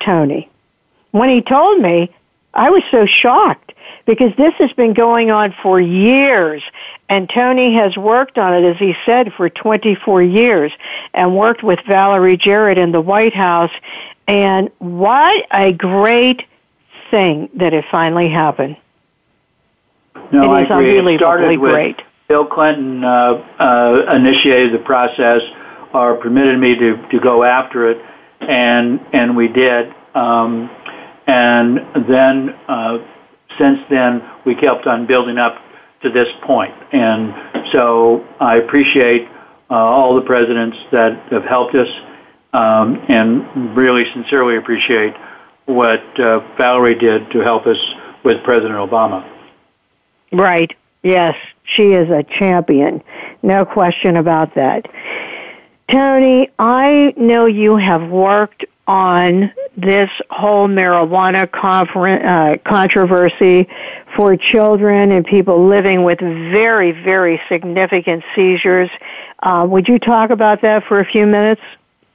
[0.00, 0.48] Tony.
[1.10, 2.14] When he told me,
[2.54, 3.63] I was so shocked
[4.06, 6.62] because this has been going on for years.
[7.08, 10.72] And Tony has worked on it, as he said, for 24 years
[11.12, 13.72] and worked with Valerie Jarrett in the White House.
[14.26, 16.42] And what a great
[17.10, 18.76] thing that it finally happened.
[20.32, 20.76] No, it is I agree.
[20.76, 22.02] unbelievably it started with great.
[22.28, 25.42] Bill Clinton uh, uh, initiated the process
[25.92, 27.98] or permitted me to, to go after it,
[28.40, 29.94] and and we did.
[30.14, 30.70] Um,
[31.26, 31.78] and
[32.08, 32.98] then uh,
[33.58, 35.56] since then, we kept on building up
[36.02, 36.74] to this point.
[36.92, 37.34] And
[37.72, 39.28] so I appreciate
[39.70, 41.88] uh, all the presidents that have helped us
[42.52, 45.14] um, and really sincerely appreciate
[45.66, 47.78] what uh, Valerie did to help us
[48.24, 49.28] with President Obama.
[50.32, 50.70] Right.
[51.02, 53.02] Yes, she is a champion.
[53.42, 54.86] No question about that.
[55.90, 63.68] Tony, I know you have worked on this whole marijuana uh, controversy
[64.16, 68.90] for children and people living with very, very significant seizures.
[69.42, 71.60] Uh, would you talk about that for a few minutes?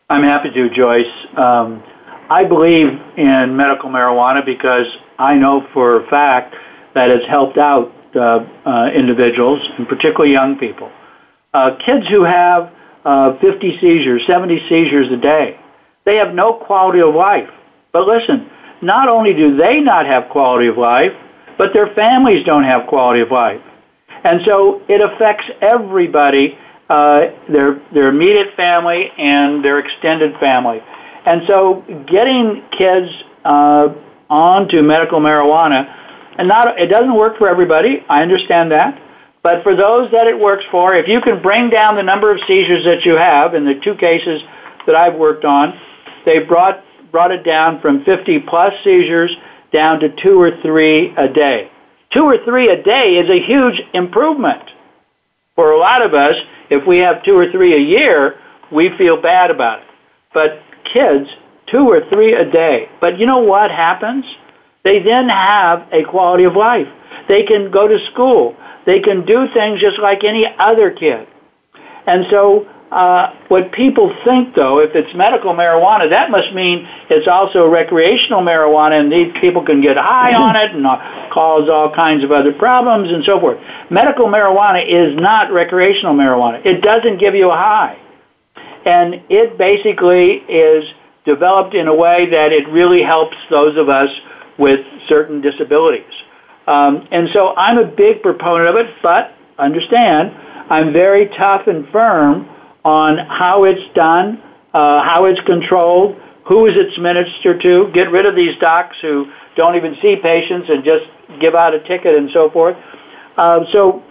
[0.10, 1.12] I'm happy to, Joyce.
[1.36, 1.84] Um,
[2.30, 6.56] I believe in medical marijuana because I know for a fact
[6.94, 10.92] that it's helped out uh, uh, individuals, and particularly young people.
[11.54, 12.72] Uh, kids who have
[13.06, 15.60] uh, 50 seizures, 70 seizures a day,
[16.10, 17.50] they have no quality of life.
[17.94, 18.50] But listen,
[18.82, 21.12] not only do they not have quality of life,
[21.58, 23.62] but their families don't have quality of life.
[24.24, 26.58] And so it affects everybody,
[26.90, 30.82] uh, their, their immediate family and their extended family.
[31.26, 33.12] And so getting kids
[33.46, 33.90] uh,
[34.30, 35.96] onto medical marijuana,
[36.40, 39.00] and not, it doesn't work for everybody, I understand that.
[39.44, 42.40] But for those that it works for, if you can bring down the number of
[42.48, 44.42] seizures that you have in the two cases
[44.88, 45.80] that I've worked on,
[46.26, 49.36] they brought brought it down from 50 plus seizures
[49.74, 51.72] down to two or three a day.
[52.14, 54.62] Two or three a day is a huge improvement.
[55.56, 56.36] For a lot of us,
[56.70, 58.40] if we have two or three a year,
[58.72, 59.86] we feel bad about it.
[60.34, 60.62] But
[60.92, 61.28] kids,
[61.68, 62.90] two or three a day.
[63.02, 64.26] But you know what happens?
[64.84, 66.88] They then have a quality of life.
[67.28, 68.56] They can go to school.
[68.86, 71.28] They can do things just like any other kid.
[72.08, 77.68] And so what people think, though, if it's medical marijuana, that must mean it's also
[77.68, 82.24] recreational marijuana, and these people can get high on it and uh, cause all kinds
[82.24, 83.60] of other problems and so forth.
[83.92, 86.66] Medical marijuana is not recreational marijuana.
[86.66, 88.00] It doesn't give you a high,
[88.86, 90.84] and it basically is
[91.26, 94.10] developed in a way that it really helps those of us
[94.58, 96.12] with certain disabilities.
[96.66, 100.32] Um, and so I'm a big proponent of it, but understand,
[100.72, 102.50] I'm very tough and firm
[102.84, 104.42] on how it's done,
[104.74, 109.32] uh, how it's controlled, who is it's administered to, get rid of these docs who
[109.56, 111.06] don't even see patients and just
[111.40, 112.76] give out a ticket and so forth.
[113.38, 114.04] Uh, so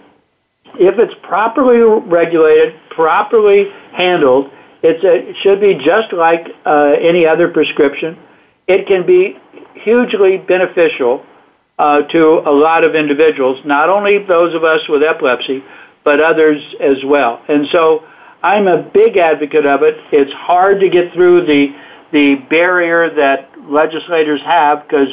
[0.79, 4.51] if it's properly regulated, properly handled,
[4.85, 8.17] a, it should be just like uh, any other prescription.
[8.67, 9.39] It can be
[9.75, 11.25] hugely beneficial
[11.79, 15.63] uh, to a lot of individuals, not only those of us with epilepsy,
[16.05, 17.43] but others as well.
[17.49, 18.05] And so
[18.43, 19.97] I'm a big advocate of it.
[20.13, 21.75] It's hard to get through the
[22.13, 25.09] the barrier that legislators have because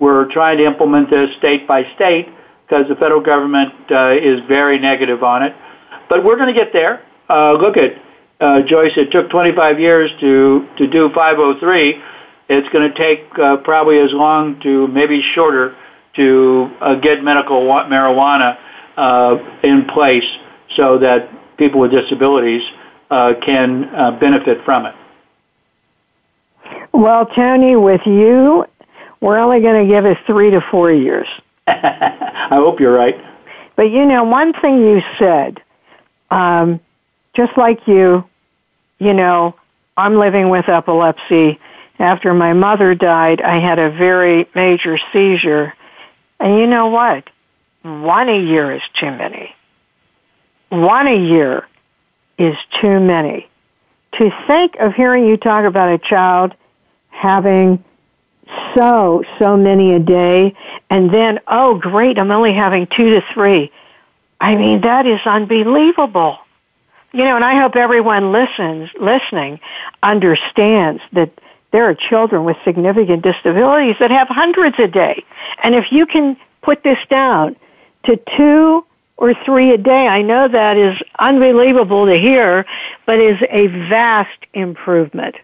[0.00, 2.26] we're trying to implement this state by state
[2.66, 5.54] because the federal government uh, is very negative on it.
[6.08, 7.04] But we're going to get there.
[7.28, 7.92] Uh, look at
[8.40, 8.92] uh, Joyce.
[8.96, 12.02] It took 25 years to to do 503.
[12.48, 15.76] It's going to take uh, probably as long to maybe shorter
[16.16, 18.58] to uh, get medical marijuana
[18.96, 20.24] uh, in place
[20.76, 21.28] so that
[21.60, 22.62] people with disabilities
[23.10, 24.94] uh, can uh, benefit from it.
[26.92, 28.64] Well, Tony, with you,
[29.20, 31.28] we're only going to give it three to four years.
[31.66, 33.14] I hope you're right.
[33.76, 35.62] But you know, one thing you said,
[36.30, 36.80] um,
[37.36, 38.24] just like you,
[38.98, 39.54] you know,
[39.96, 41.60] I'm living with epilepsy.
[41.98, 45.74] After my mother died, I had a very major seizure.
[46.38, 47.28] And you know what?
[47.82, 49.54] One a year is too many.
[50.70, 51.66] One a year
[52.38, 53.48] is too many.
[54.14, 56.54] To think of hearing you talk about a child
[57.10, 57.84] having
[58.74, 60.54] so, so many a day,
[60.88, 63.70] and then, oh great, I'm only having two to three.
[64.40, 66.38] I mean, that is unbelievable.
[67.12, 69.60] You know, and I hope everyone listens, listening
[70.02, 71.30] understands that
[71.72, 75.24] there are children with significant disabilities that have hundreds a day.
[75.62, 77.56] And if you can put this down
[78.06, 78.84] to two
[79.20, 82.64] or three a day, I know that is unbelievable to hear,
[83.06, 85.36] but is a vast improvement.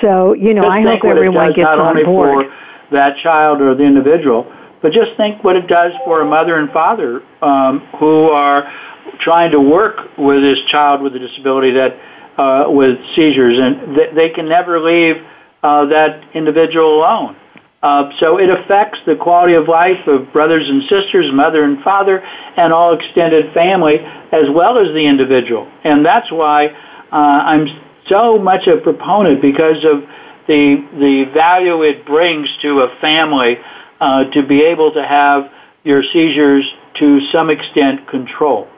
[0.00, 2.46] So, you know, just I hope everyone gets not on only board.
[2.46, 4.50] For that child or the individual,
[4.80, 8.72] but just think what it does for a mother and father um, who are
[9.20, 11.98] trying to work with this child with a disability that
[12.38, 15.16] uh, with seizures, and th- they can never leave
[15.62, 17.36] uh, that individual alone.
[17.82, 22.20] Uh, so it affects the quality of life of brothers and sisters, mother and father,
[22.56, 25.68] and all extended family, as well as the individual.
[25.82, 27.66] And that's why uh, I'm
[28.08, 30.02] so much a proponent because of
[30.46, 33.56] the the value it brings to a family
[34.00, 35.50] uh, to be able to have
[35.84, 36.64] your seizures
[36.98, 38.68] to some extent controlled.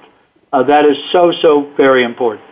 [0.53, 2.47] Uh, that is so so very important.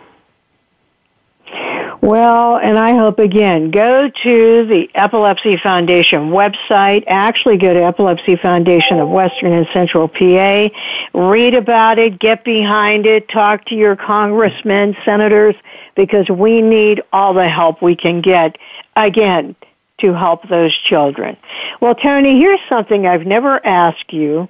[2.01, 7.05] Well, and I hope again, go to the Epilepsy Foundation website.
[7.07, 10.67] Actually, go to Epilepsy Foundation of Western and Central PA.
[11.13, 15.55] Read about it, get behind it, talk to your congressmen, senators,
[15.95, 18.57] because we need all the help we can get,
[18.97, 19.55] again,
[19.99, 21.37] to help those children.
[21.79, 24.49] Well, Tony, here's something I've never asked you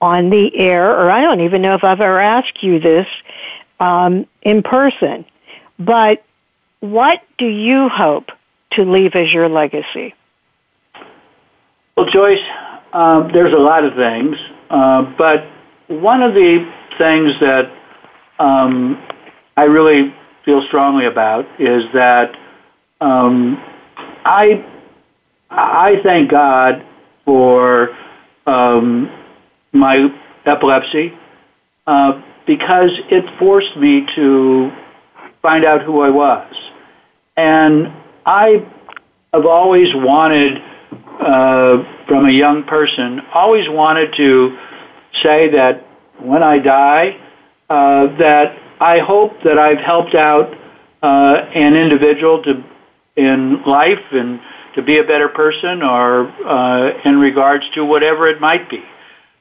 [0.00, 3.06] on the air, or I don't even know if I've ever asked you this
[3.78, 5.24] um, in person.
[5.80, 6.22] But
[6.80, 8.28] what do you hope
[8.72, 10.14] to leave as your legacy?
[11.96, 12.38] Well, Joyce,
[12.92, 14.36] uh, there's a lot of things,
[14.68, 15.46] uh, but
[15.88, 17.72] one of the things that
[18.38, 19.02] um,
[19.56, 20.14] I really
[20.44, 22.32] feel strongly about is that
[23.00, 23.56] um,
[24.24, 24.64] I
[25.50, 26.84] I thank God
[27.24, 27.96] for
[28.46, 29.10] um,
[29.72, 30.08] my
[30.46, 31.12] epilepsy
[31.86, 34.70] uh, because it forced me to
[35.42, 36.54] find out who I was.
[37.36, 37.92] And
[38.26, 38.66] I
[39.32, 40.58] have always wanted,
[41.20, 44.58] uh, from a young person, always wanted to
[45.22, 45.86] say that
[46.18, 47.16] when I die,
[47.68, 50.52] uh, that I hope that I've helped out
[51.02, 51.06] uh,
[51.54, 52.64] an individual to
[53.16, 54.40] in life and
[54.74, 58.82] to be a better person or uh, in regards to whatever it might be.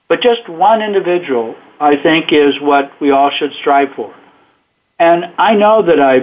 [0.08, 4.14] But just one individual, I think, is what we all should strive for.
[5.00, 6.18] And I know that I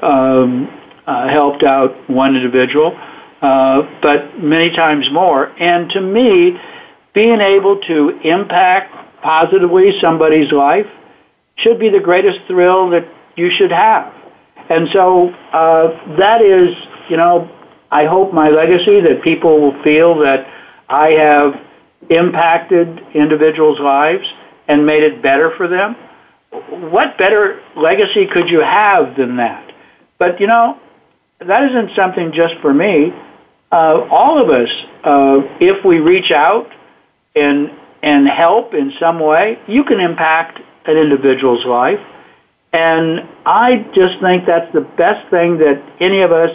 [0.00, 0.68] um,
[1.06, 2.96] uh, helped out one individual,
[3.42, 5.46] uh, but many times more.
[5.60, 6.56] And to me,
[7.12, 10.86] being able to impact positively somebody's life
[11.56, 14.12] should be the greatest thrill that you should have.
[14.70, 16.74] And so uh, that is,
[17.10, 17.50] you know,
[17.90, 20.46] I hope my legacy that people will feel that
[20.88, 21.54] I have
[22.10, 24.26] impacted individuals' lives
[24.68, 25.96] and made it better for them
[26.90, 29.72] what better legacy could you have than that?
[30.18, 30.78] But you know,
[31.40, 33.12] that isn't something just for me.
[33.72, 34.68] Uh, all of us,
[35.02, 36.68] uh, if we reach out
[37.34, 37.70] and
[38.02, 42.00] and help in some way, you can impact an individual's life.
[42.72, 46.50] And I just think that's the best thing that any of us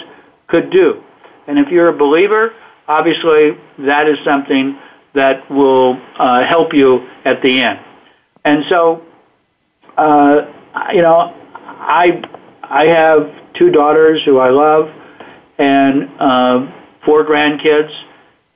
[0.47, 1.01] could do.
[1.47, 2.53] And if you're a believer,
[2.87, 4.77] obviously that is something
[5.15, 7.79] that will uh, help you at the end.
[8.45, 9.03] And so
[9.99, 12.21] uh, you know, I
[12.63, 14.89] I have two daughters who I love,
[15.57, 16.71] and uh,
[17.05, 17.91] four grandkids,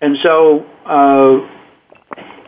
[0.01, 1.49] and so uh,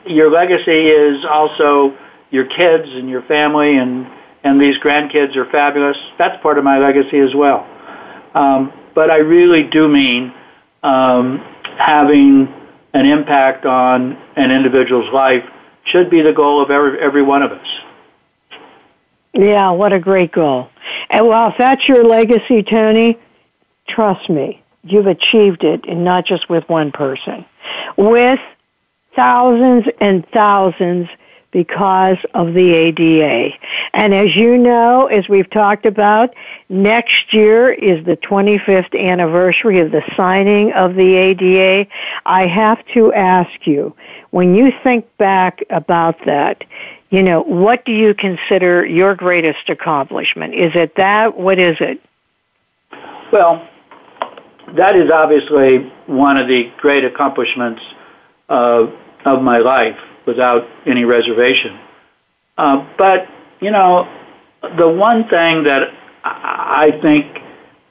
[0.07, 1.97] your legacy is also
[2.31, 4.07] your kids and your family, and
[4.43, 5.97] and these grandkids are fabulous.
[6.17, 7.67] That's part of my legacy as well.
[8.33, 10.33] Um, but I really do mean
[10.83, 11.39] um,
[11.77, 12.47] having
[12.93, 15.43] an impact on an individual's life
[15.85, 17.67] should be the goal of every every one of us.
[19.35, 20.69] Yeah, what a great goal.
[21.09, 23.19] And well, if that's your legacy, Tony,
[23.87, 27.45] trust me, you've achieved it, and not just with one person,
[27.97, 28.39] with
[29.15, 31.09] thousands and thousands
[31.51, 33.49] because of the ADA.
[33.93, 36.33] And as you know, as we've talked about,
[36.67, 41.89] next year is the 25th anniversary of the signing of the ADA.
[42.25, 43.95] I have to ask you,
[44.31, 46.65] when you think back about that,
[47.09, 50.53] you know, what do you consider your greatest accomplishment?
[50.55, 51.37] Is it that?
[51.37, 52.01] What is it?
[53.31, 53.67] Well,
[54.75, 57.81] that is obviously one of the great accomplishments
[58.49, 58.87] uh,
[59.25, 61.79] of my life without any reservation.
[62.57, 63.27] Uh, but,
[63.61, 64.07] you know,
[64.77, 65.89] the one thing that
[66.23, 67.37] I think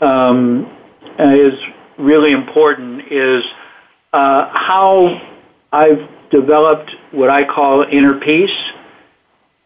[0.00, 0.70] um,
[1.18, 1.54] is
[1.98, 3.44] really important is
[4.12, 5.20] uh, how
[5.72, 8.50] I've developed what I call inner peace,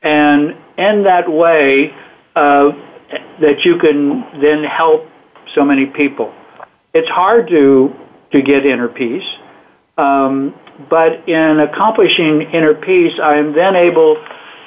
[0.03, 1.92] and in that way,
[2.36, 2.70] uh,
[3.40, 5.07] that you can then help
[5.55, 6.32] so many people.
[6.94, 7.94] It's hard to
[8.32, 9.24] to get inner peace,
[9.96, 10.55] um,
[10.90, 14.22] but in accomplishing inner peace, I am then able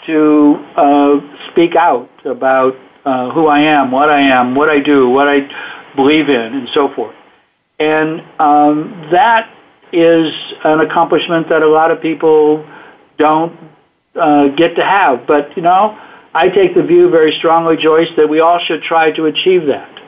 [0.07, 1.19] to uh,
[1.51, 2.75] speak out about
[3.05, 5.41] uh, who I am, what I am, what I do, what I
[5.95, 7.15] believe in, and so forth.
[7.79, 9.49] And um, that
[9.93, 12.65] is an accomplishment that a lot of people
[13.17, 13.57] don't
[14.15, 15.27] uh, get to have.
[15.27, 15.97] But, you know,
[16.33, 19.99] I take the view very strongly, Joyce, that we all should try to achieve that.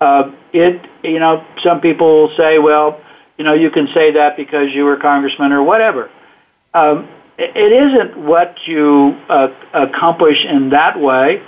[0.00, 3.00] Uh, it, you know, some people will say, well,
[3.38, 6.10] you know, you can say that because you were congressman or whatever.
[6.74, 11.42] Um, it isn't what you uh, accomplish in that way.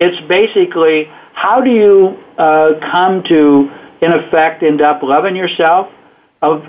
[0.00, 3.70] It's basically how do you uh, come to,
[4.00, 5.92] in effect, end up loving yourself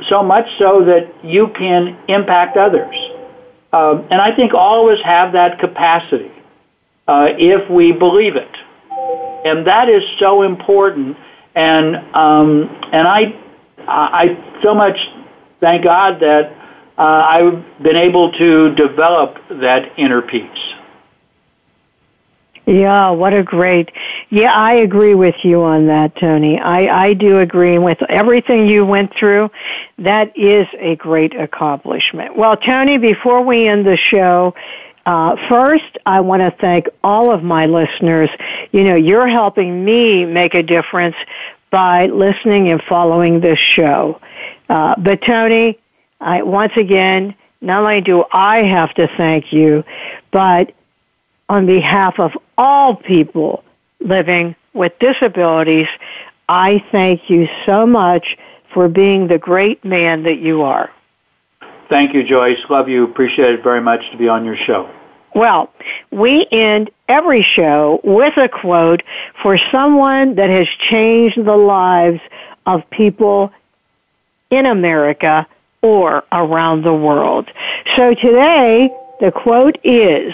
[0.09, 2.95] so much so that you can impact others.
[3.73, 6.31] Um, and I think all of us have that capacity
[7.07, 8.51] uh, if we believe it.
[9.45, 11.17] And that is so important.
[11.55, 13.35] And, um, and I,
[13.87, 14.97] I so much
[15.59, 16.51] thank God that
[16.97, 20.73] uh, I've been able to develop that inner peace.
[22.67, 23.91] Yeah, what a great.
[24.29, 26.59] Yeah, I agree with you on that, Tony.
[26.59, 29.49] I, I do agree with everything you went through.
[29.99, 32.35] That is a great accomplishment.
[32.35, 34.53] Well, Tony, before we end the show,
[35.05, 38.29] uh, first, I want to thank all of my listeners.
[38.73, 41.15] You know, you're helping me make a difference
[41.71, 44.19] by listening and following this show.
[44.67, 45.79] Uh, but Tony,
[46.19, 49.85] I, once again, not only do I have to thank you,
[50.31, 50.73] but
[51.49, 53.63] on behalf of all people
[53.99, 55.87] living with disabilities,
[56.49, 58.37] I thank you so much
[58.73, 60.91] for being the great man that you are.
[61.89, 62.59] Thank you, Joyce.
[62.69, 63.05] Love you.
[63.05, 64.89] Appreciate it very much to be on your show.
[65.33, 65.71] Well,
[66.11, 69.03] we end every show with a quote
[69.41, 72.19] for someone that has changed the lives
[72.65, 73.51] of people
[74.49, 75.47] in America
[75.81, 77.49] or around the world.
[77.95, 78.89] So today,
[79.19, 80.33] the quote is,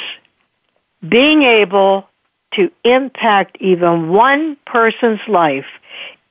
[1.07, 2.07] being able
[2.53, 5.67] to impact even one person's life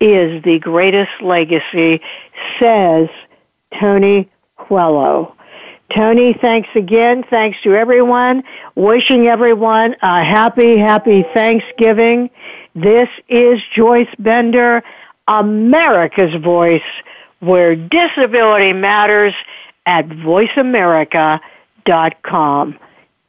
[0.01, 2.01] is the greatest legacy,
[2.59, 3.09] says
[3.79, 5.37] Tony Coelho.
[5.95, 7.23] Tony, thanks again.
[7.29, 8.43] Thanks to everyone.
[8.75, 12.31] Wishing everyone a happy, happy Thanksgiving.
[12.75, 14.83] This is Joyce Bender,
[15.29, 16.81] America's Voice,
[17.41, 19.35] where disability matters
[19.85, 22.79] at voiceamerica.com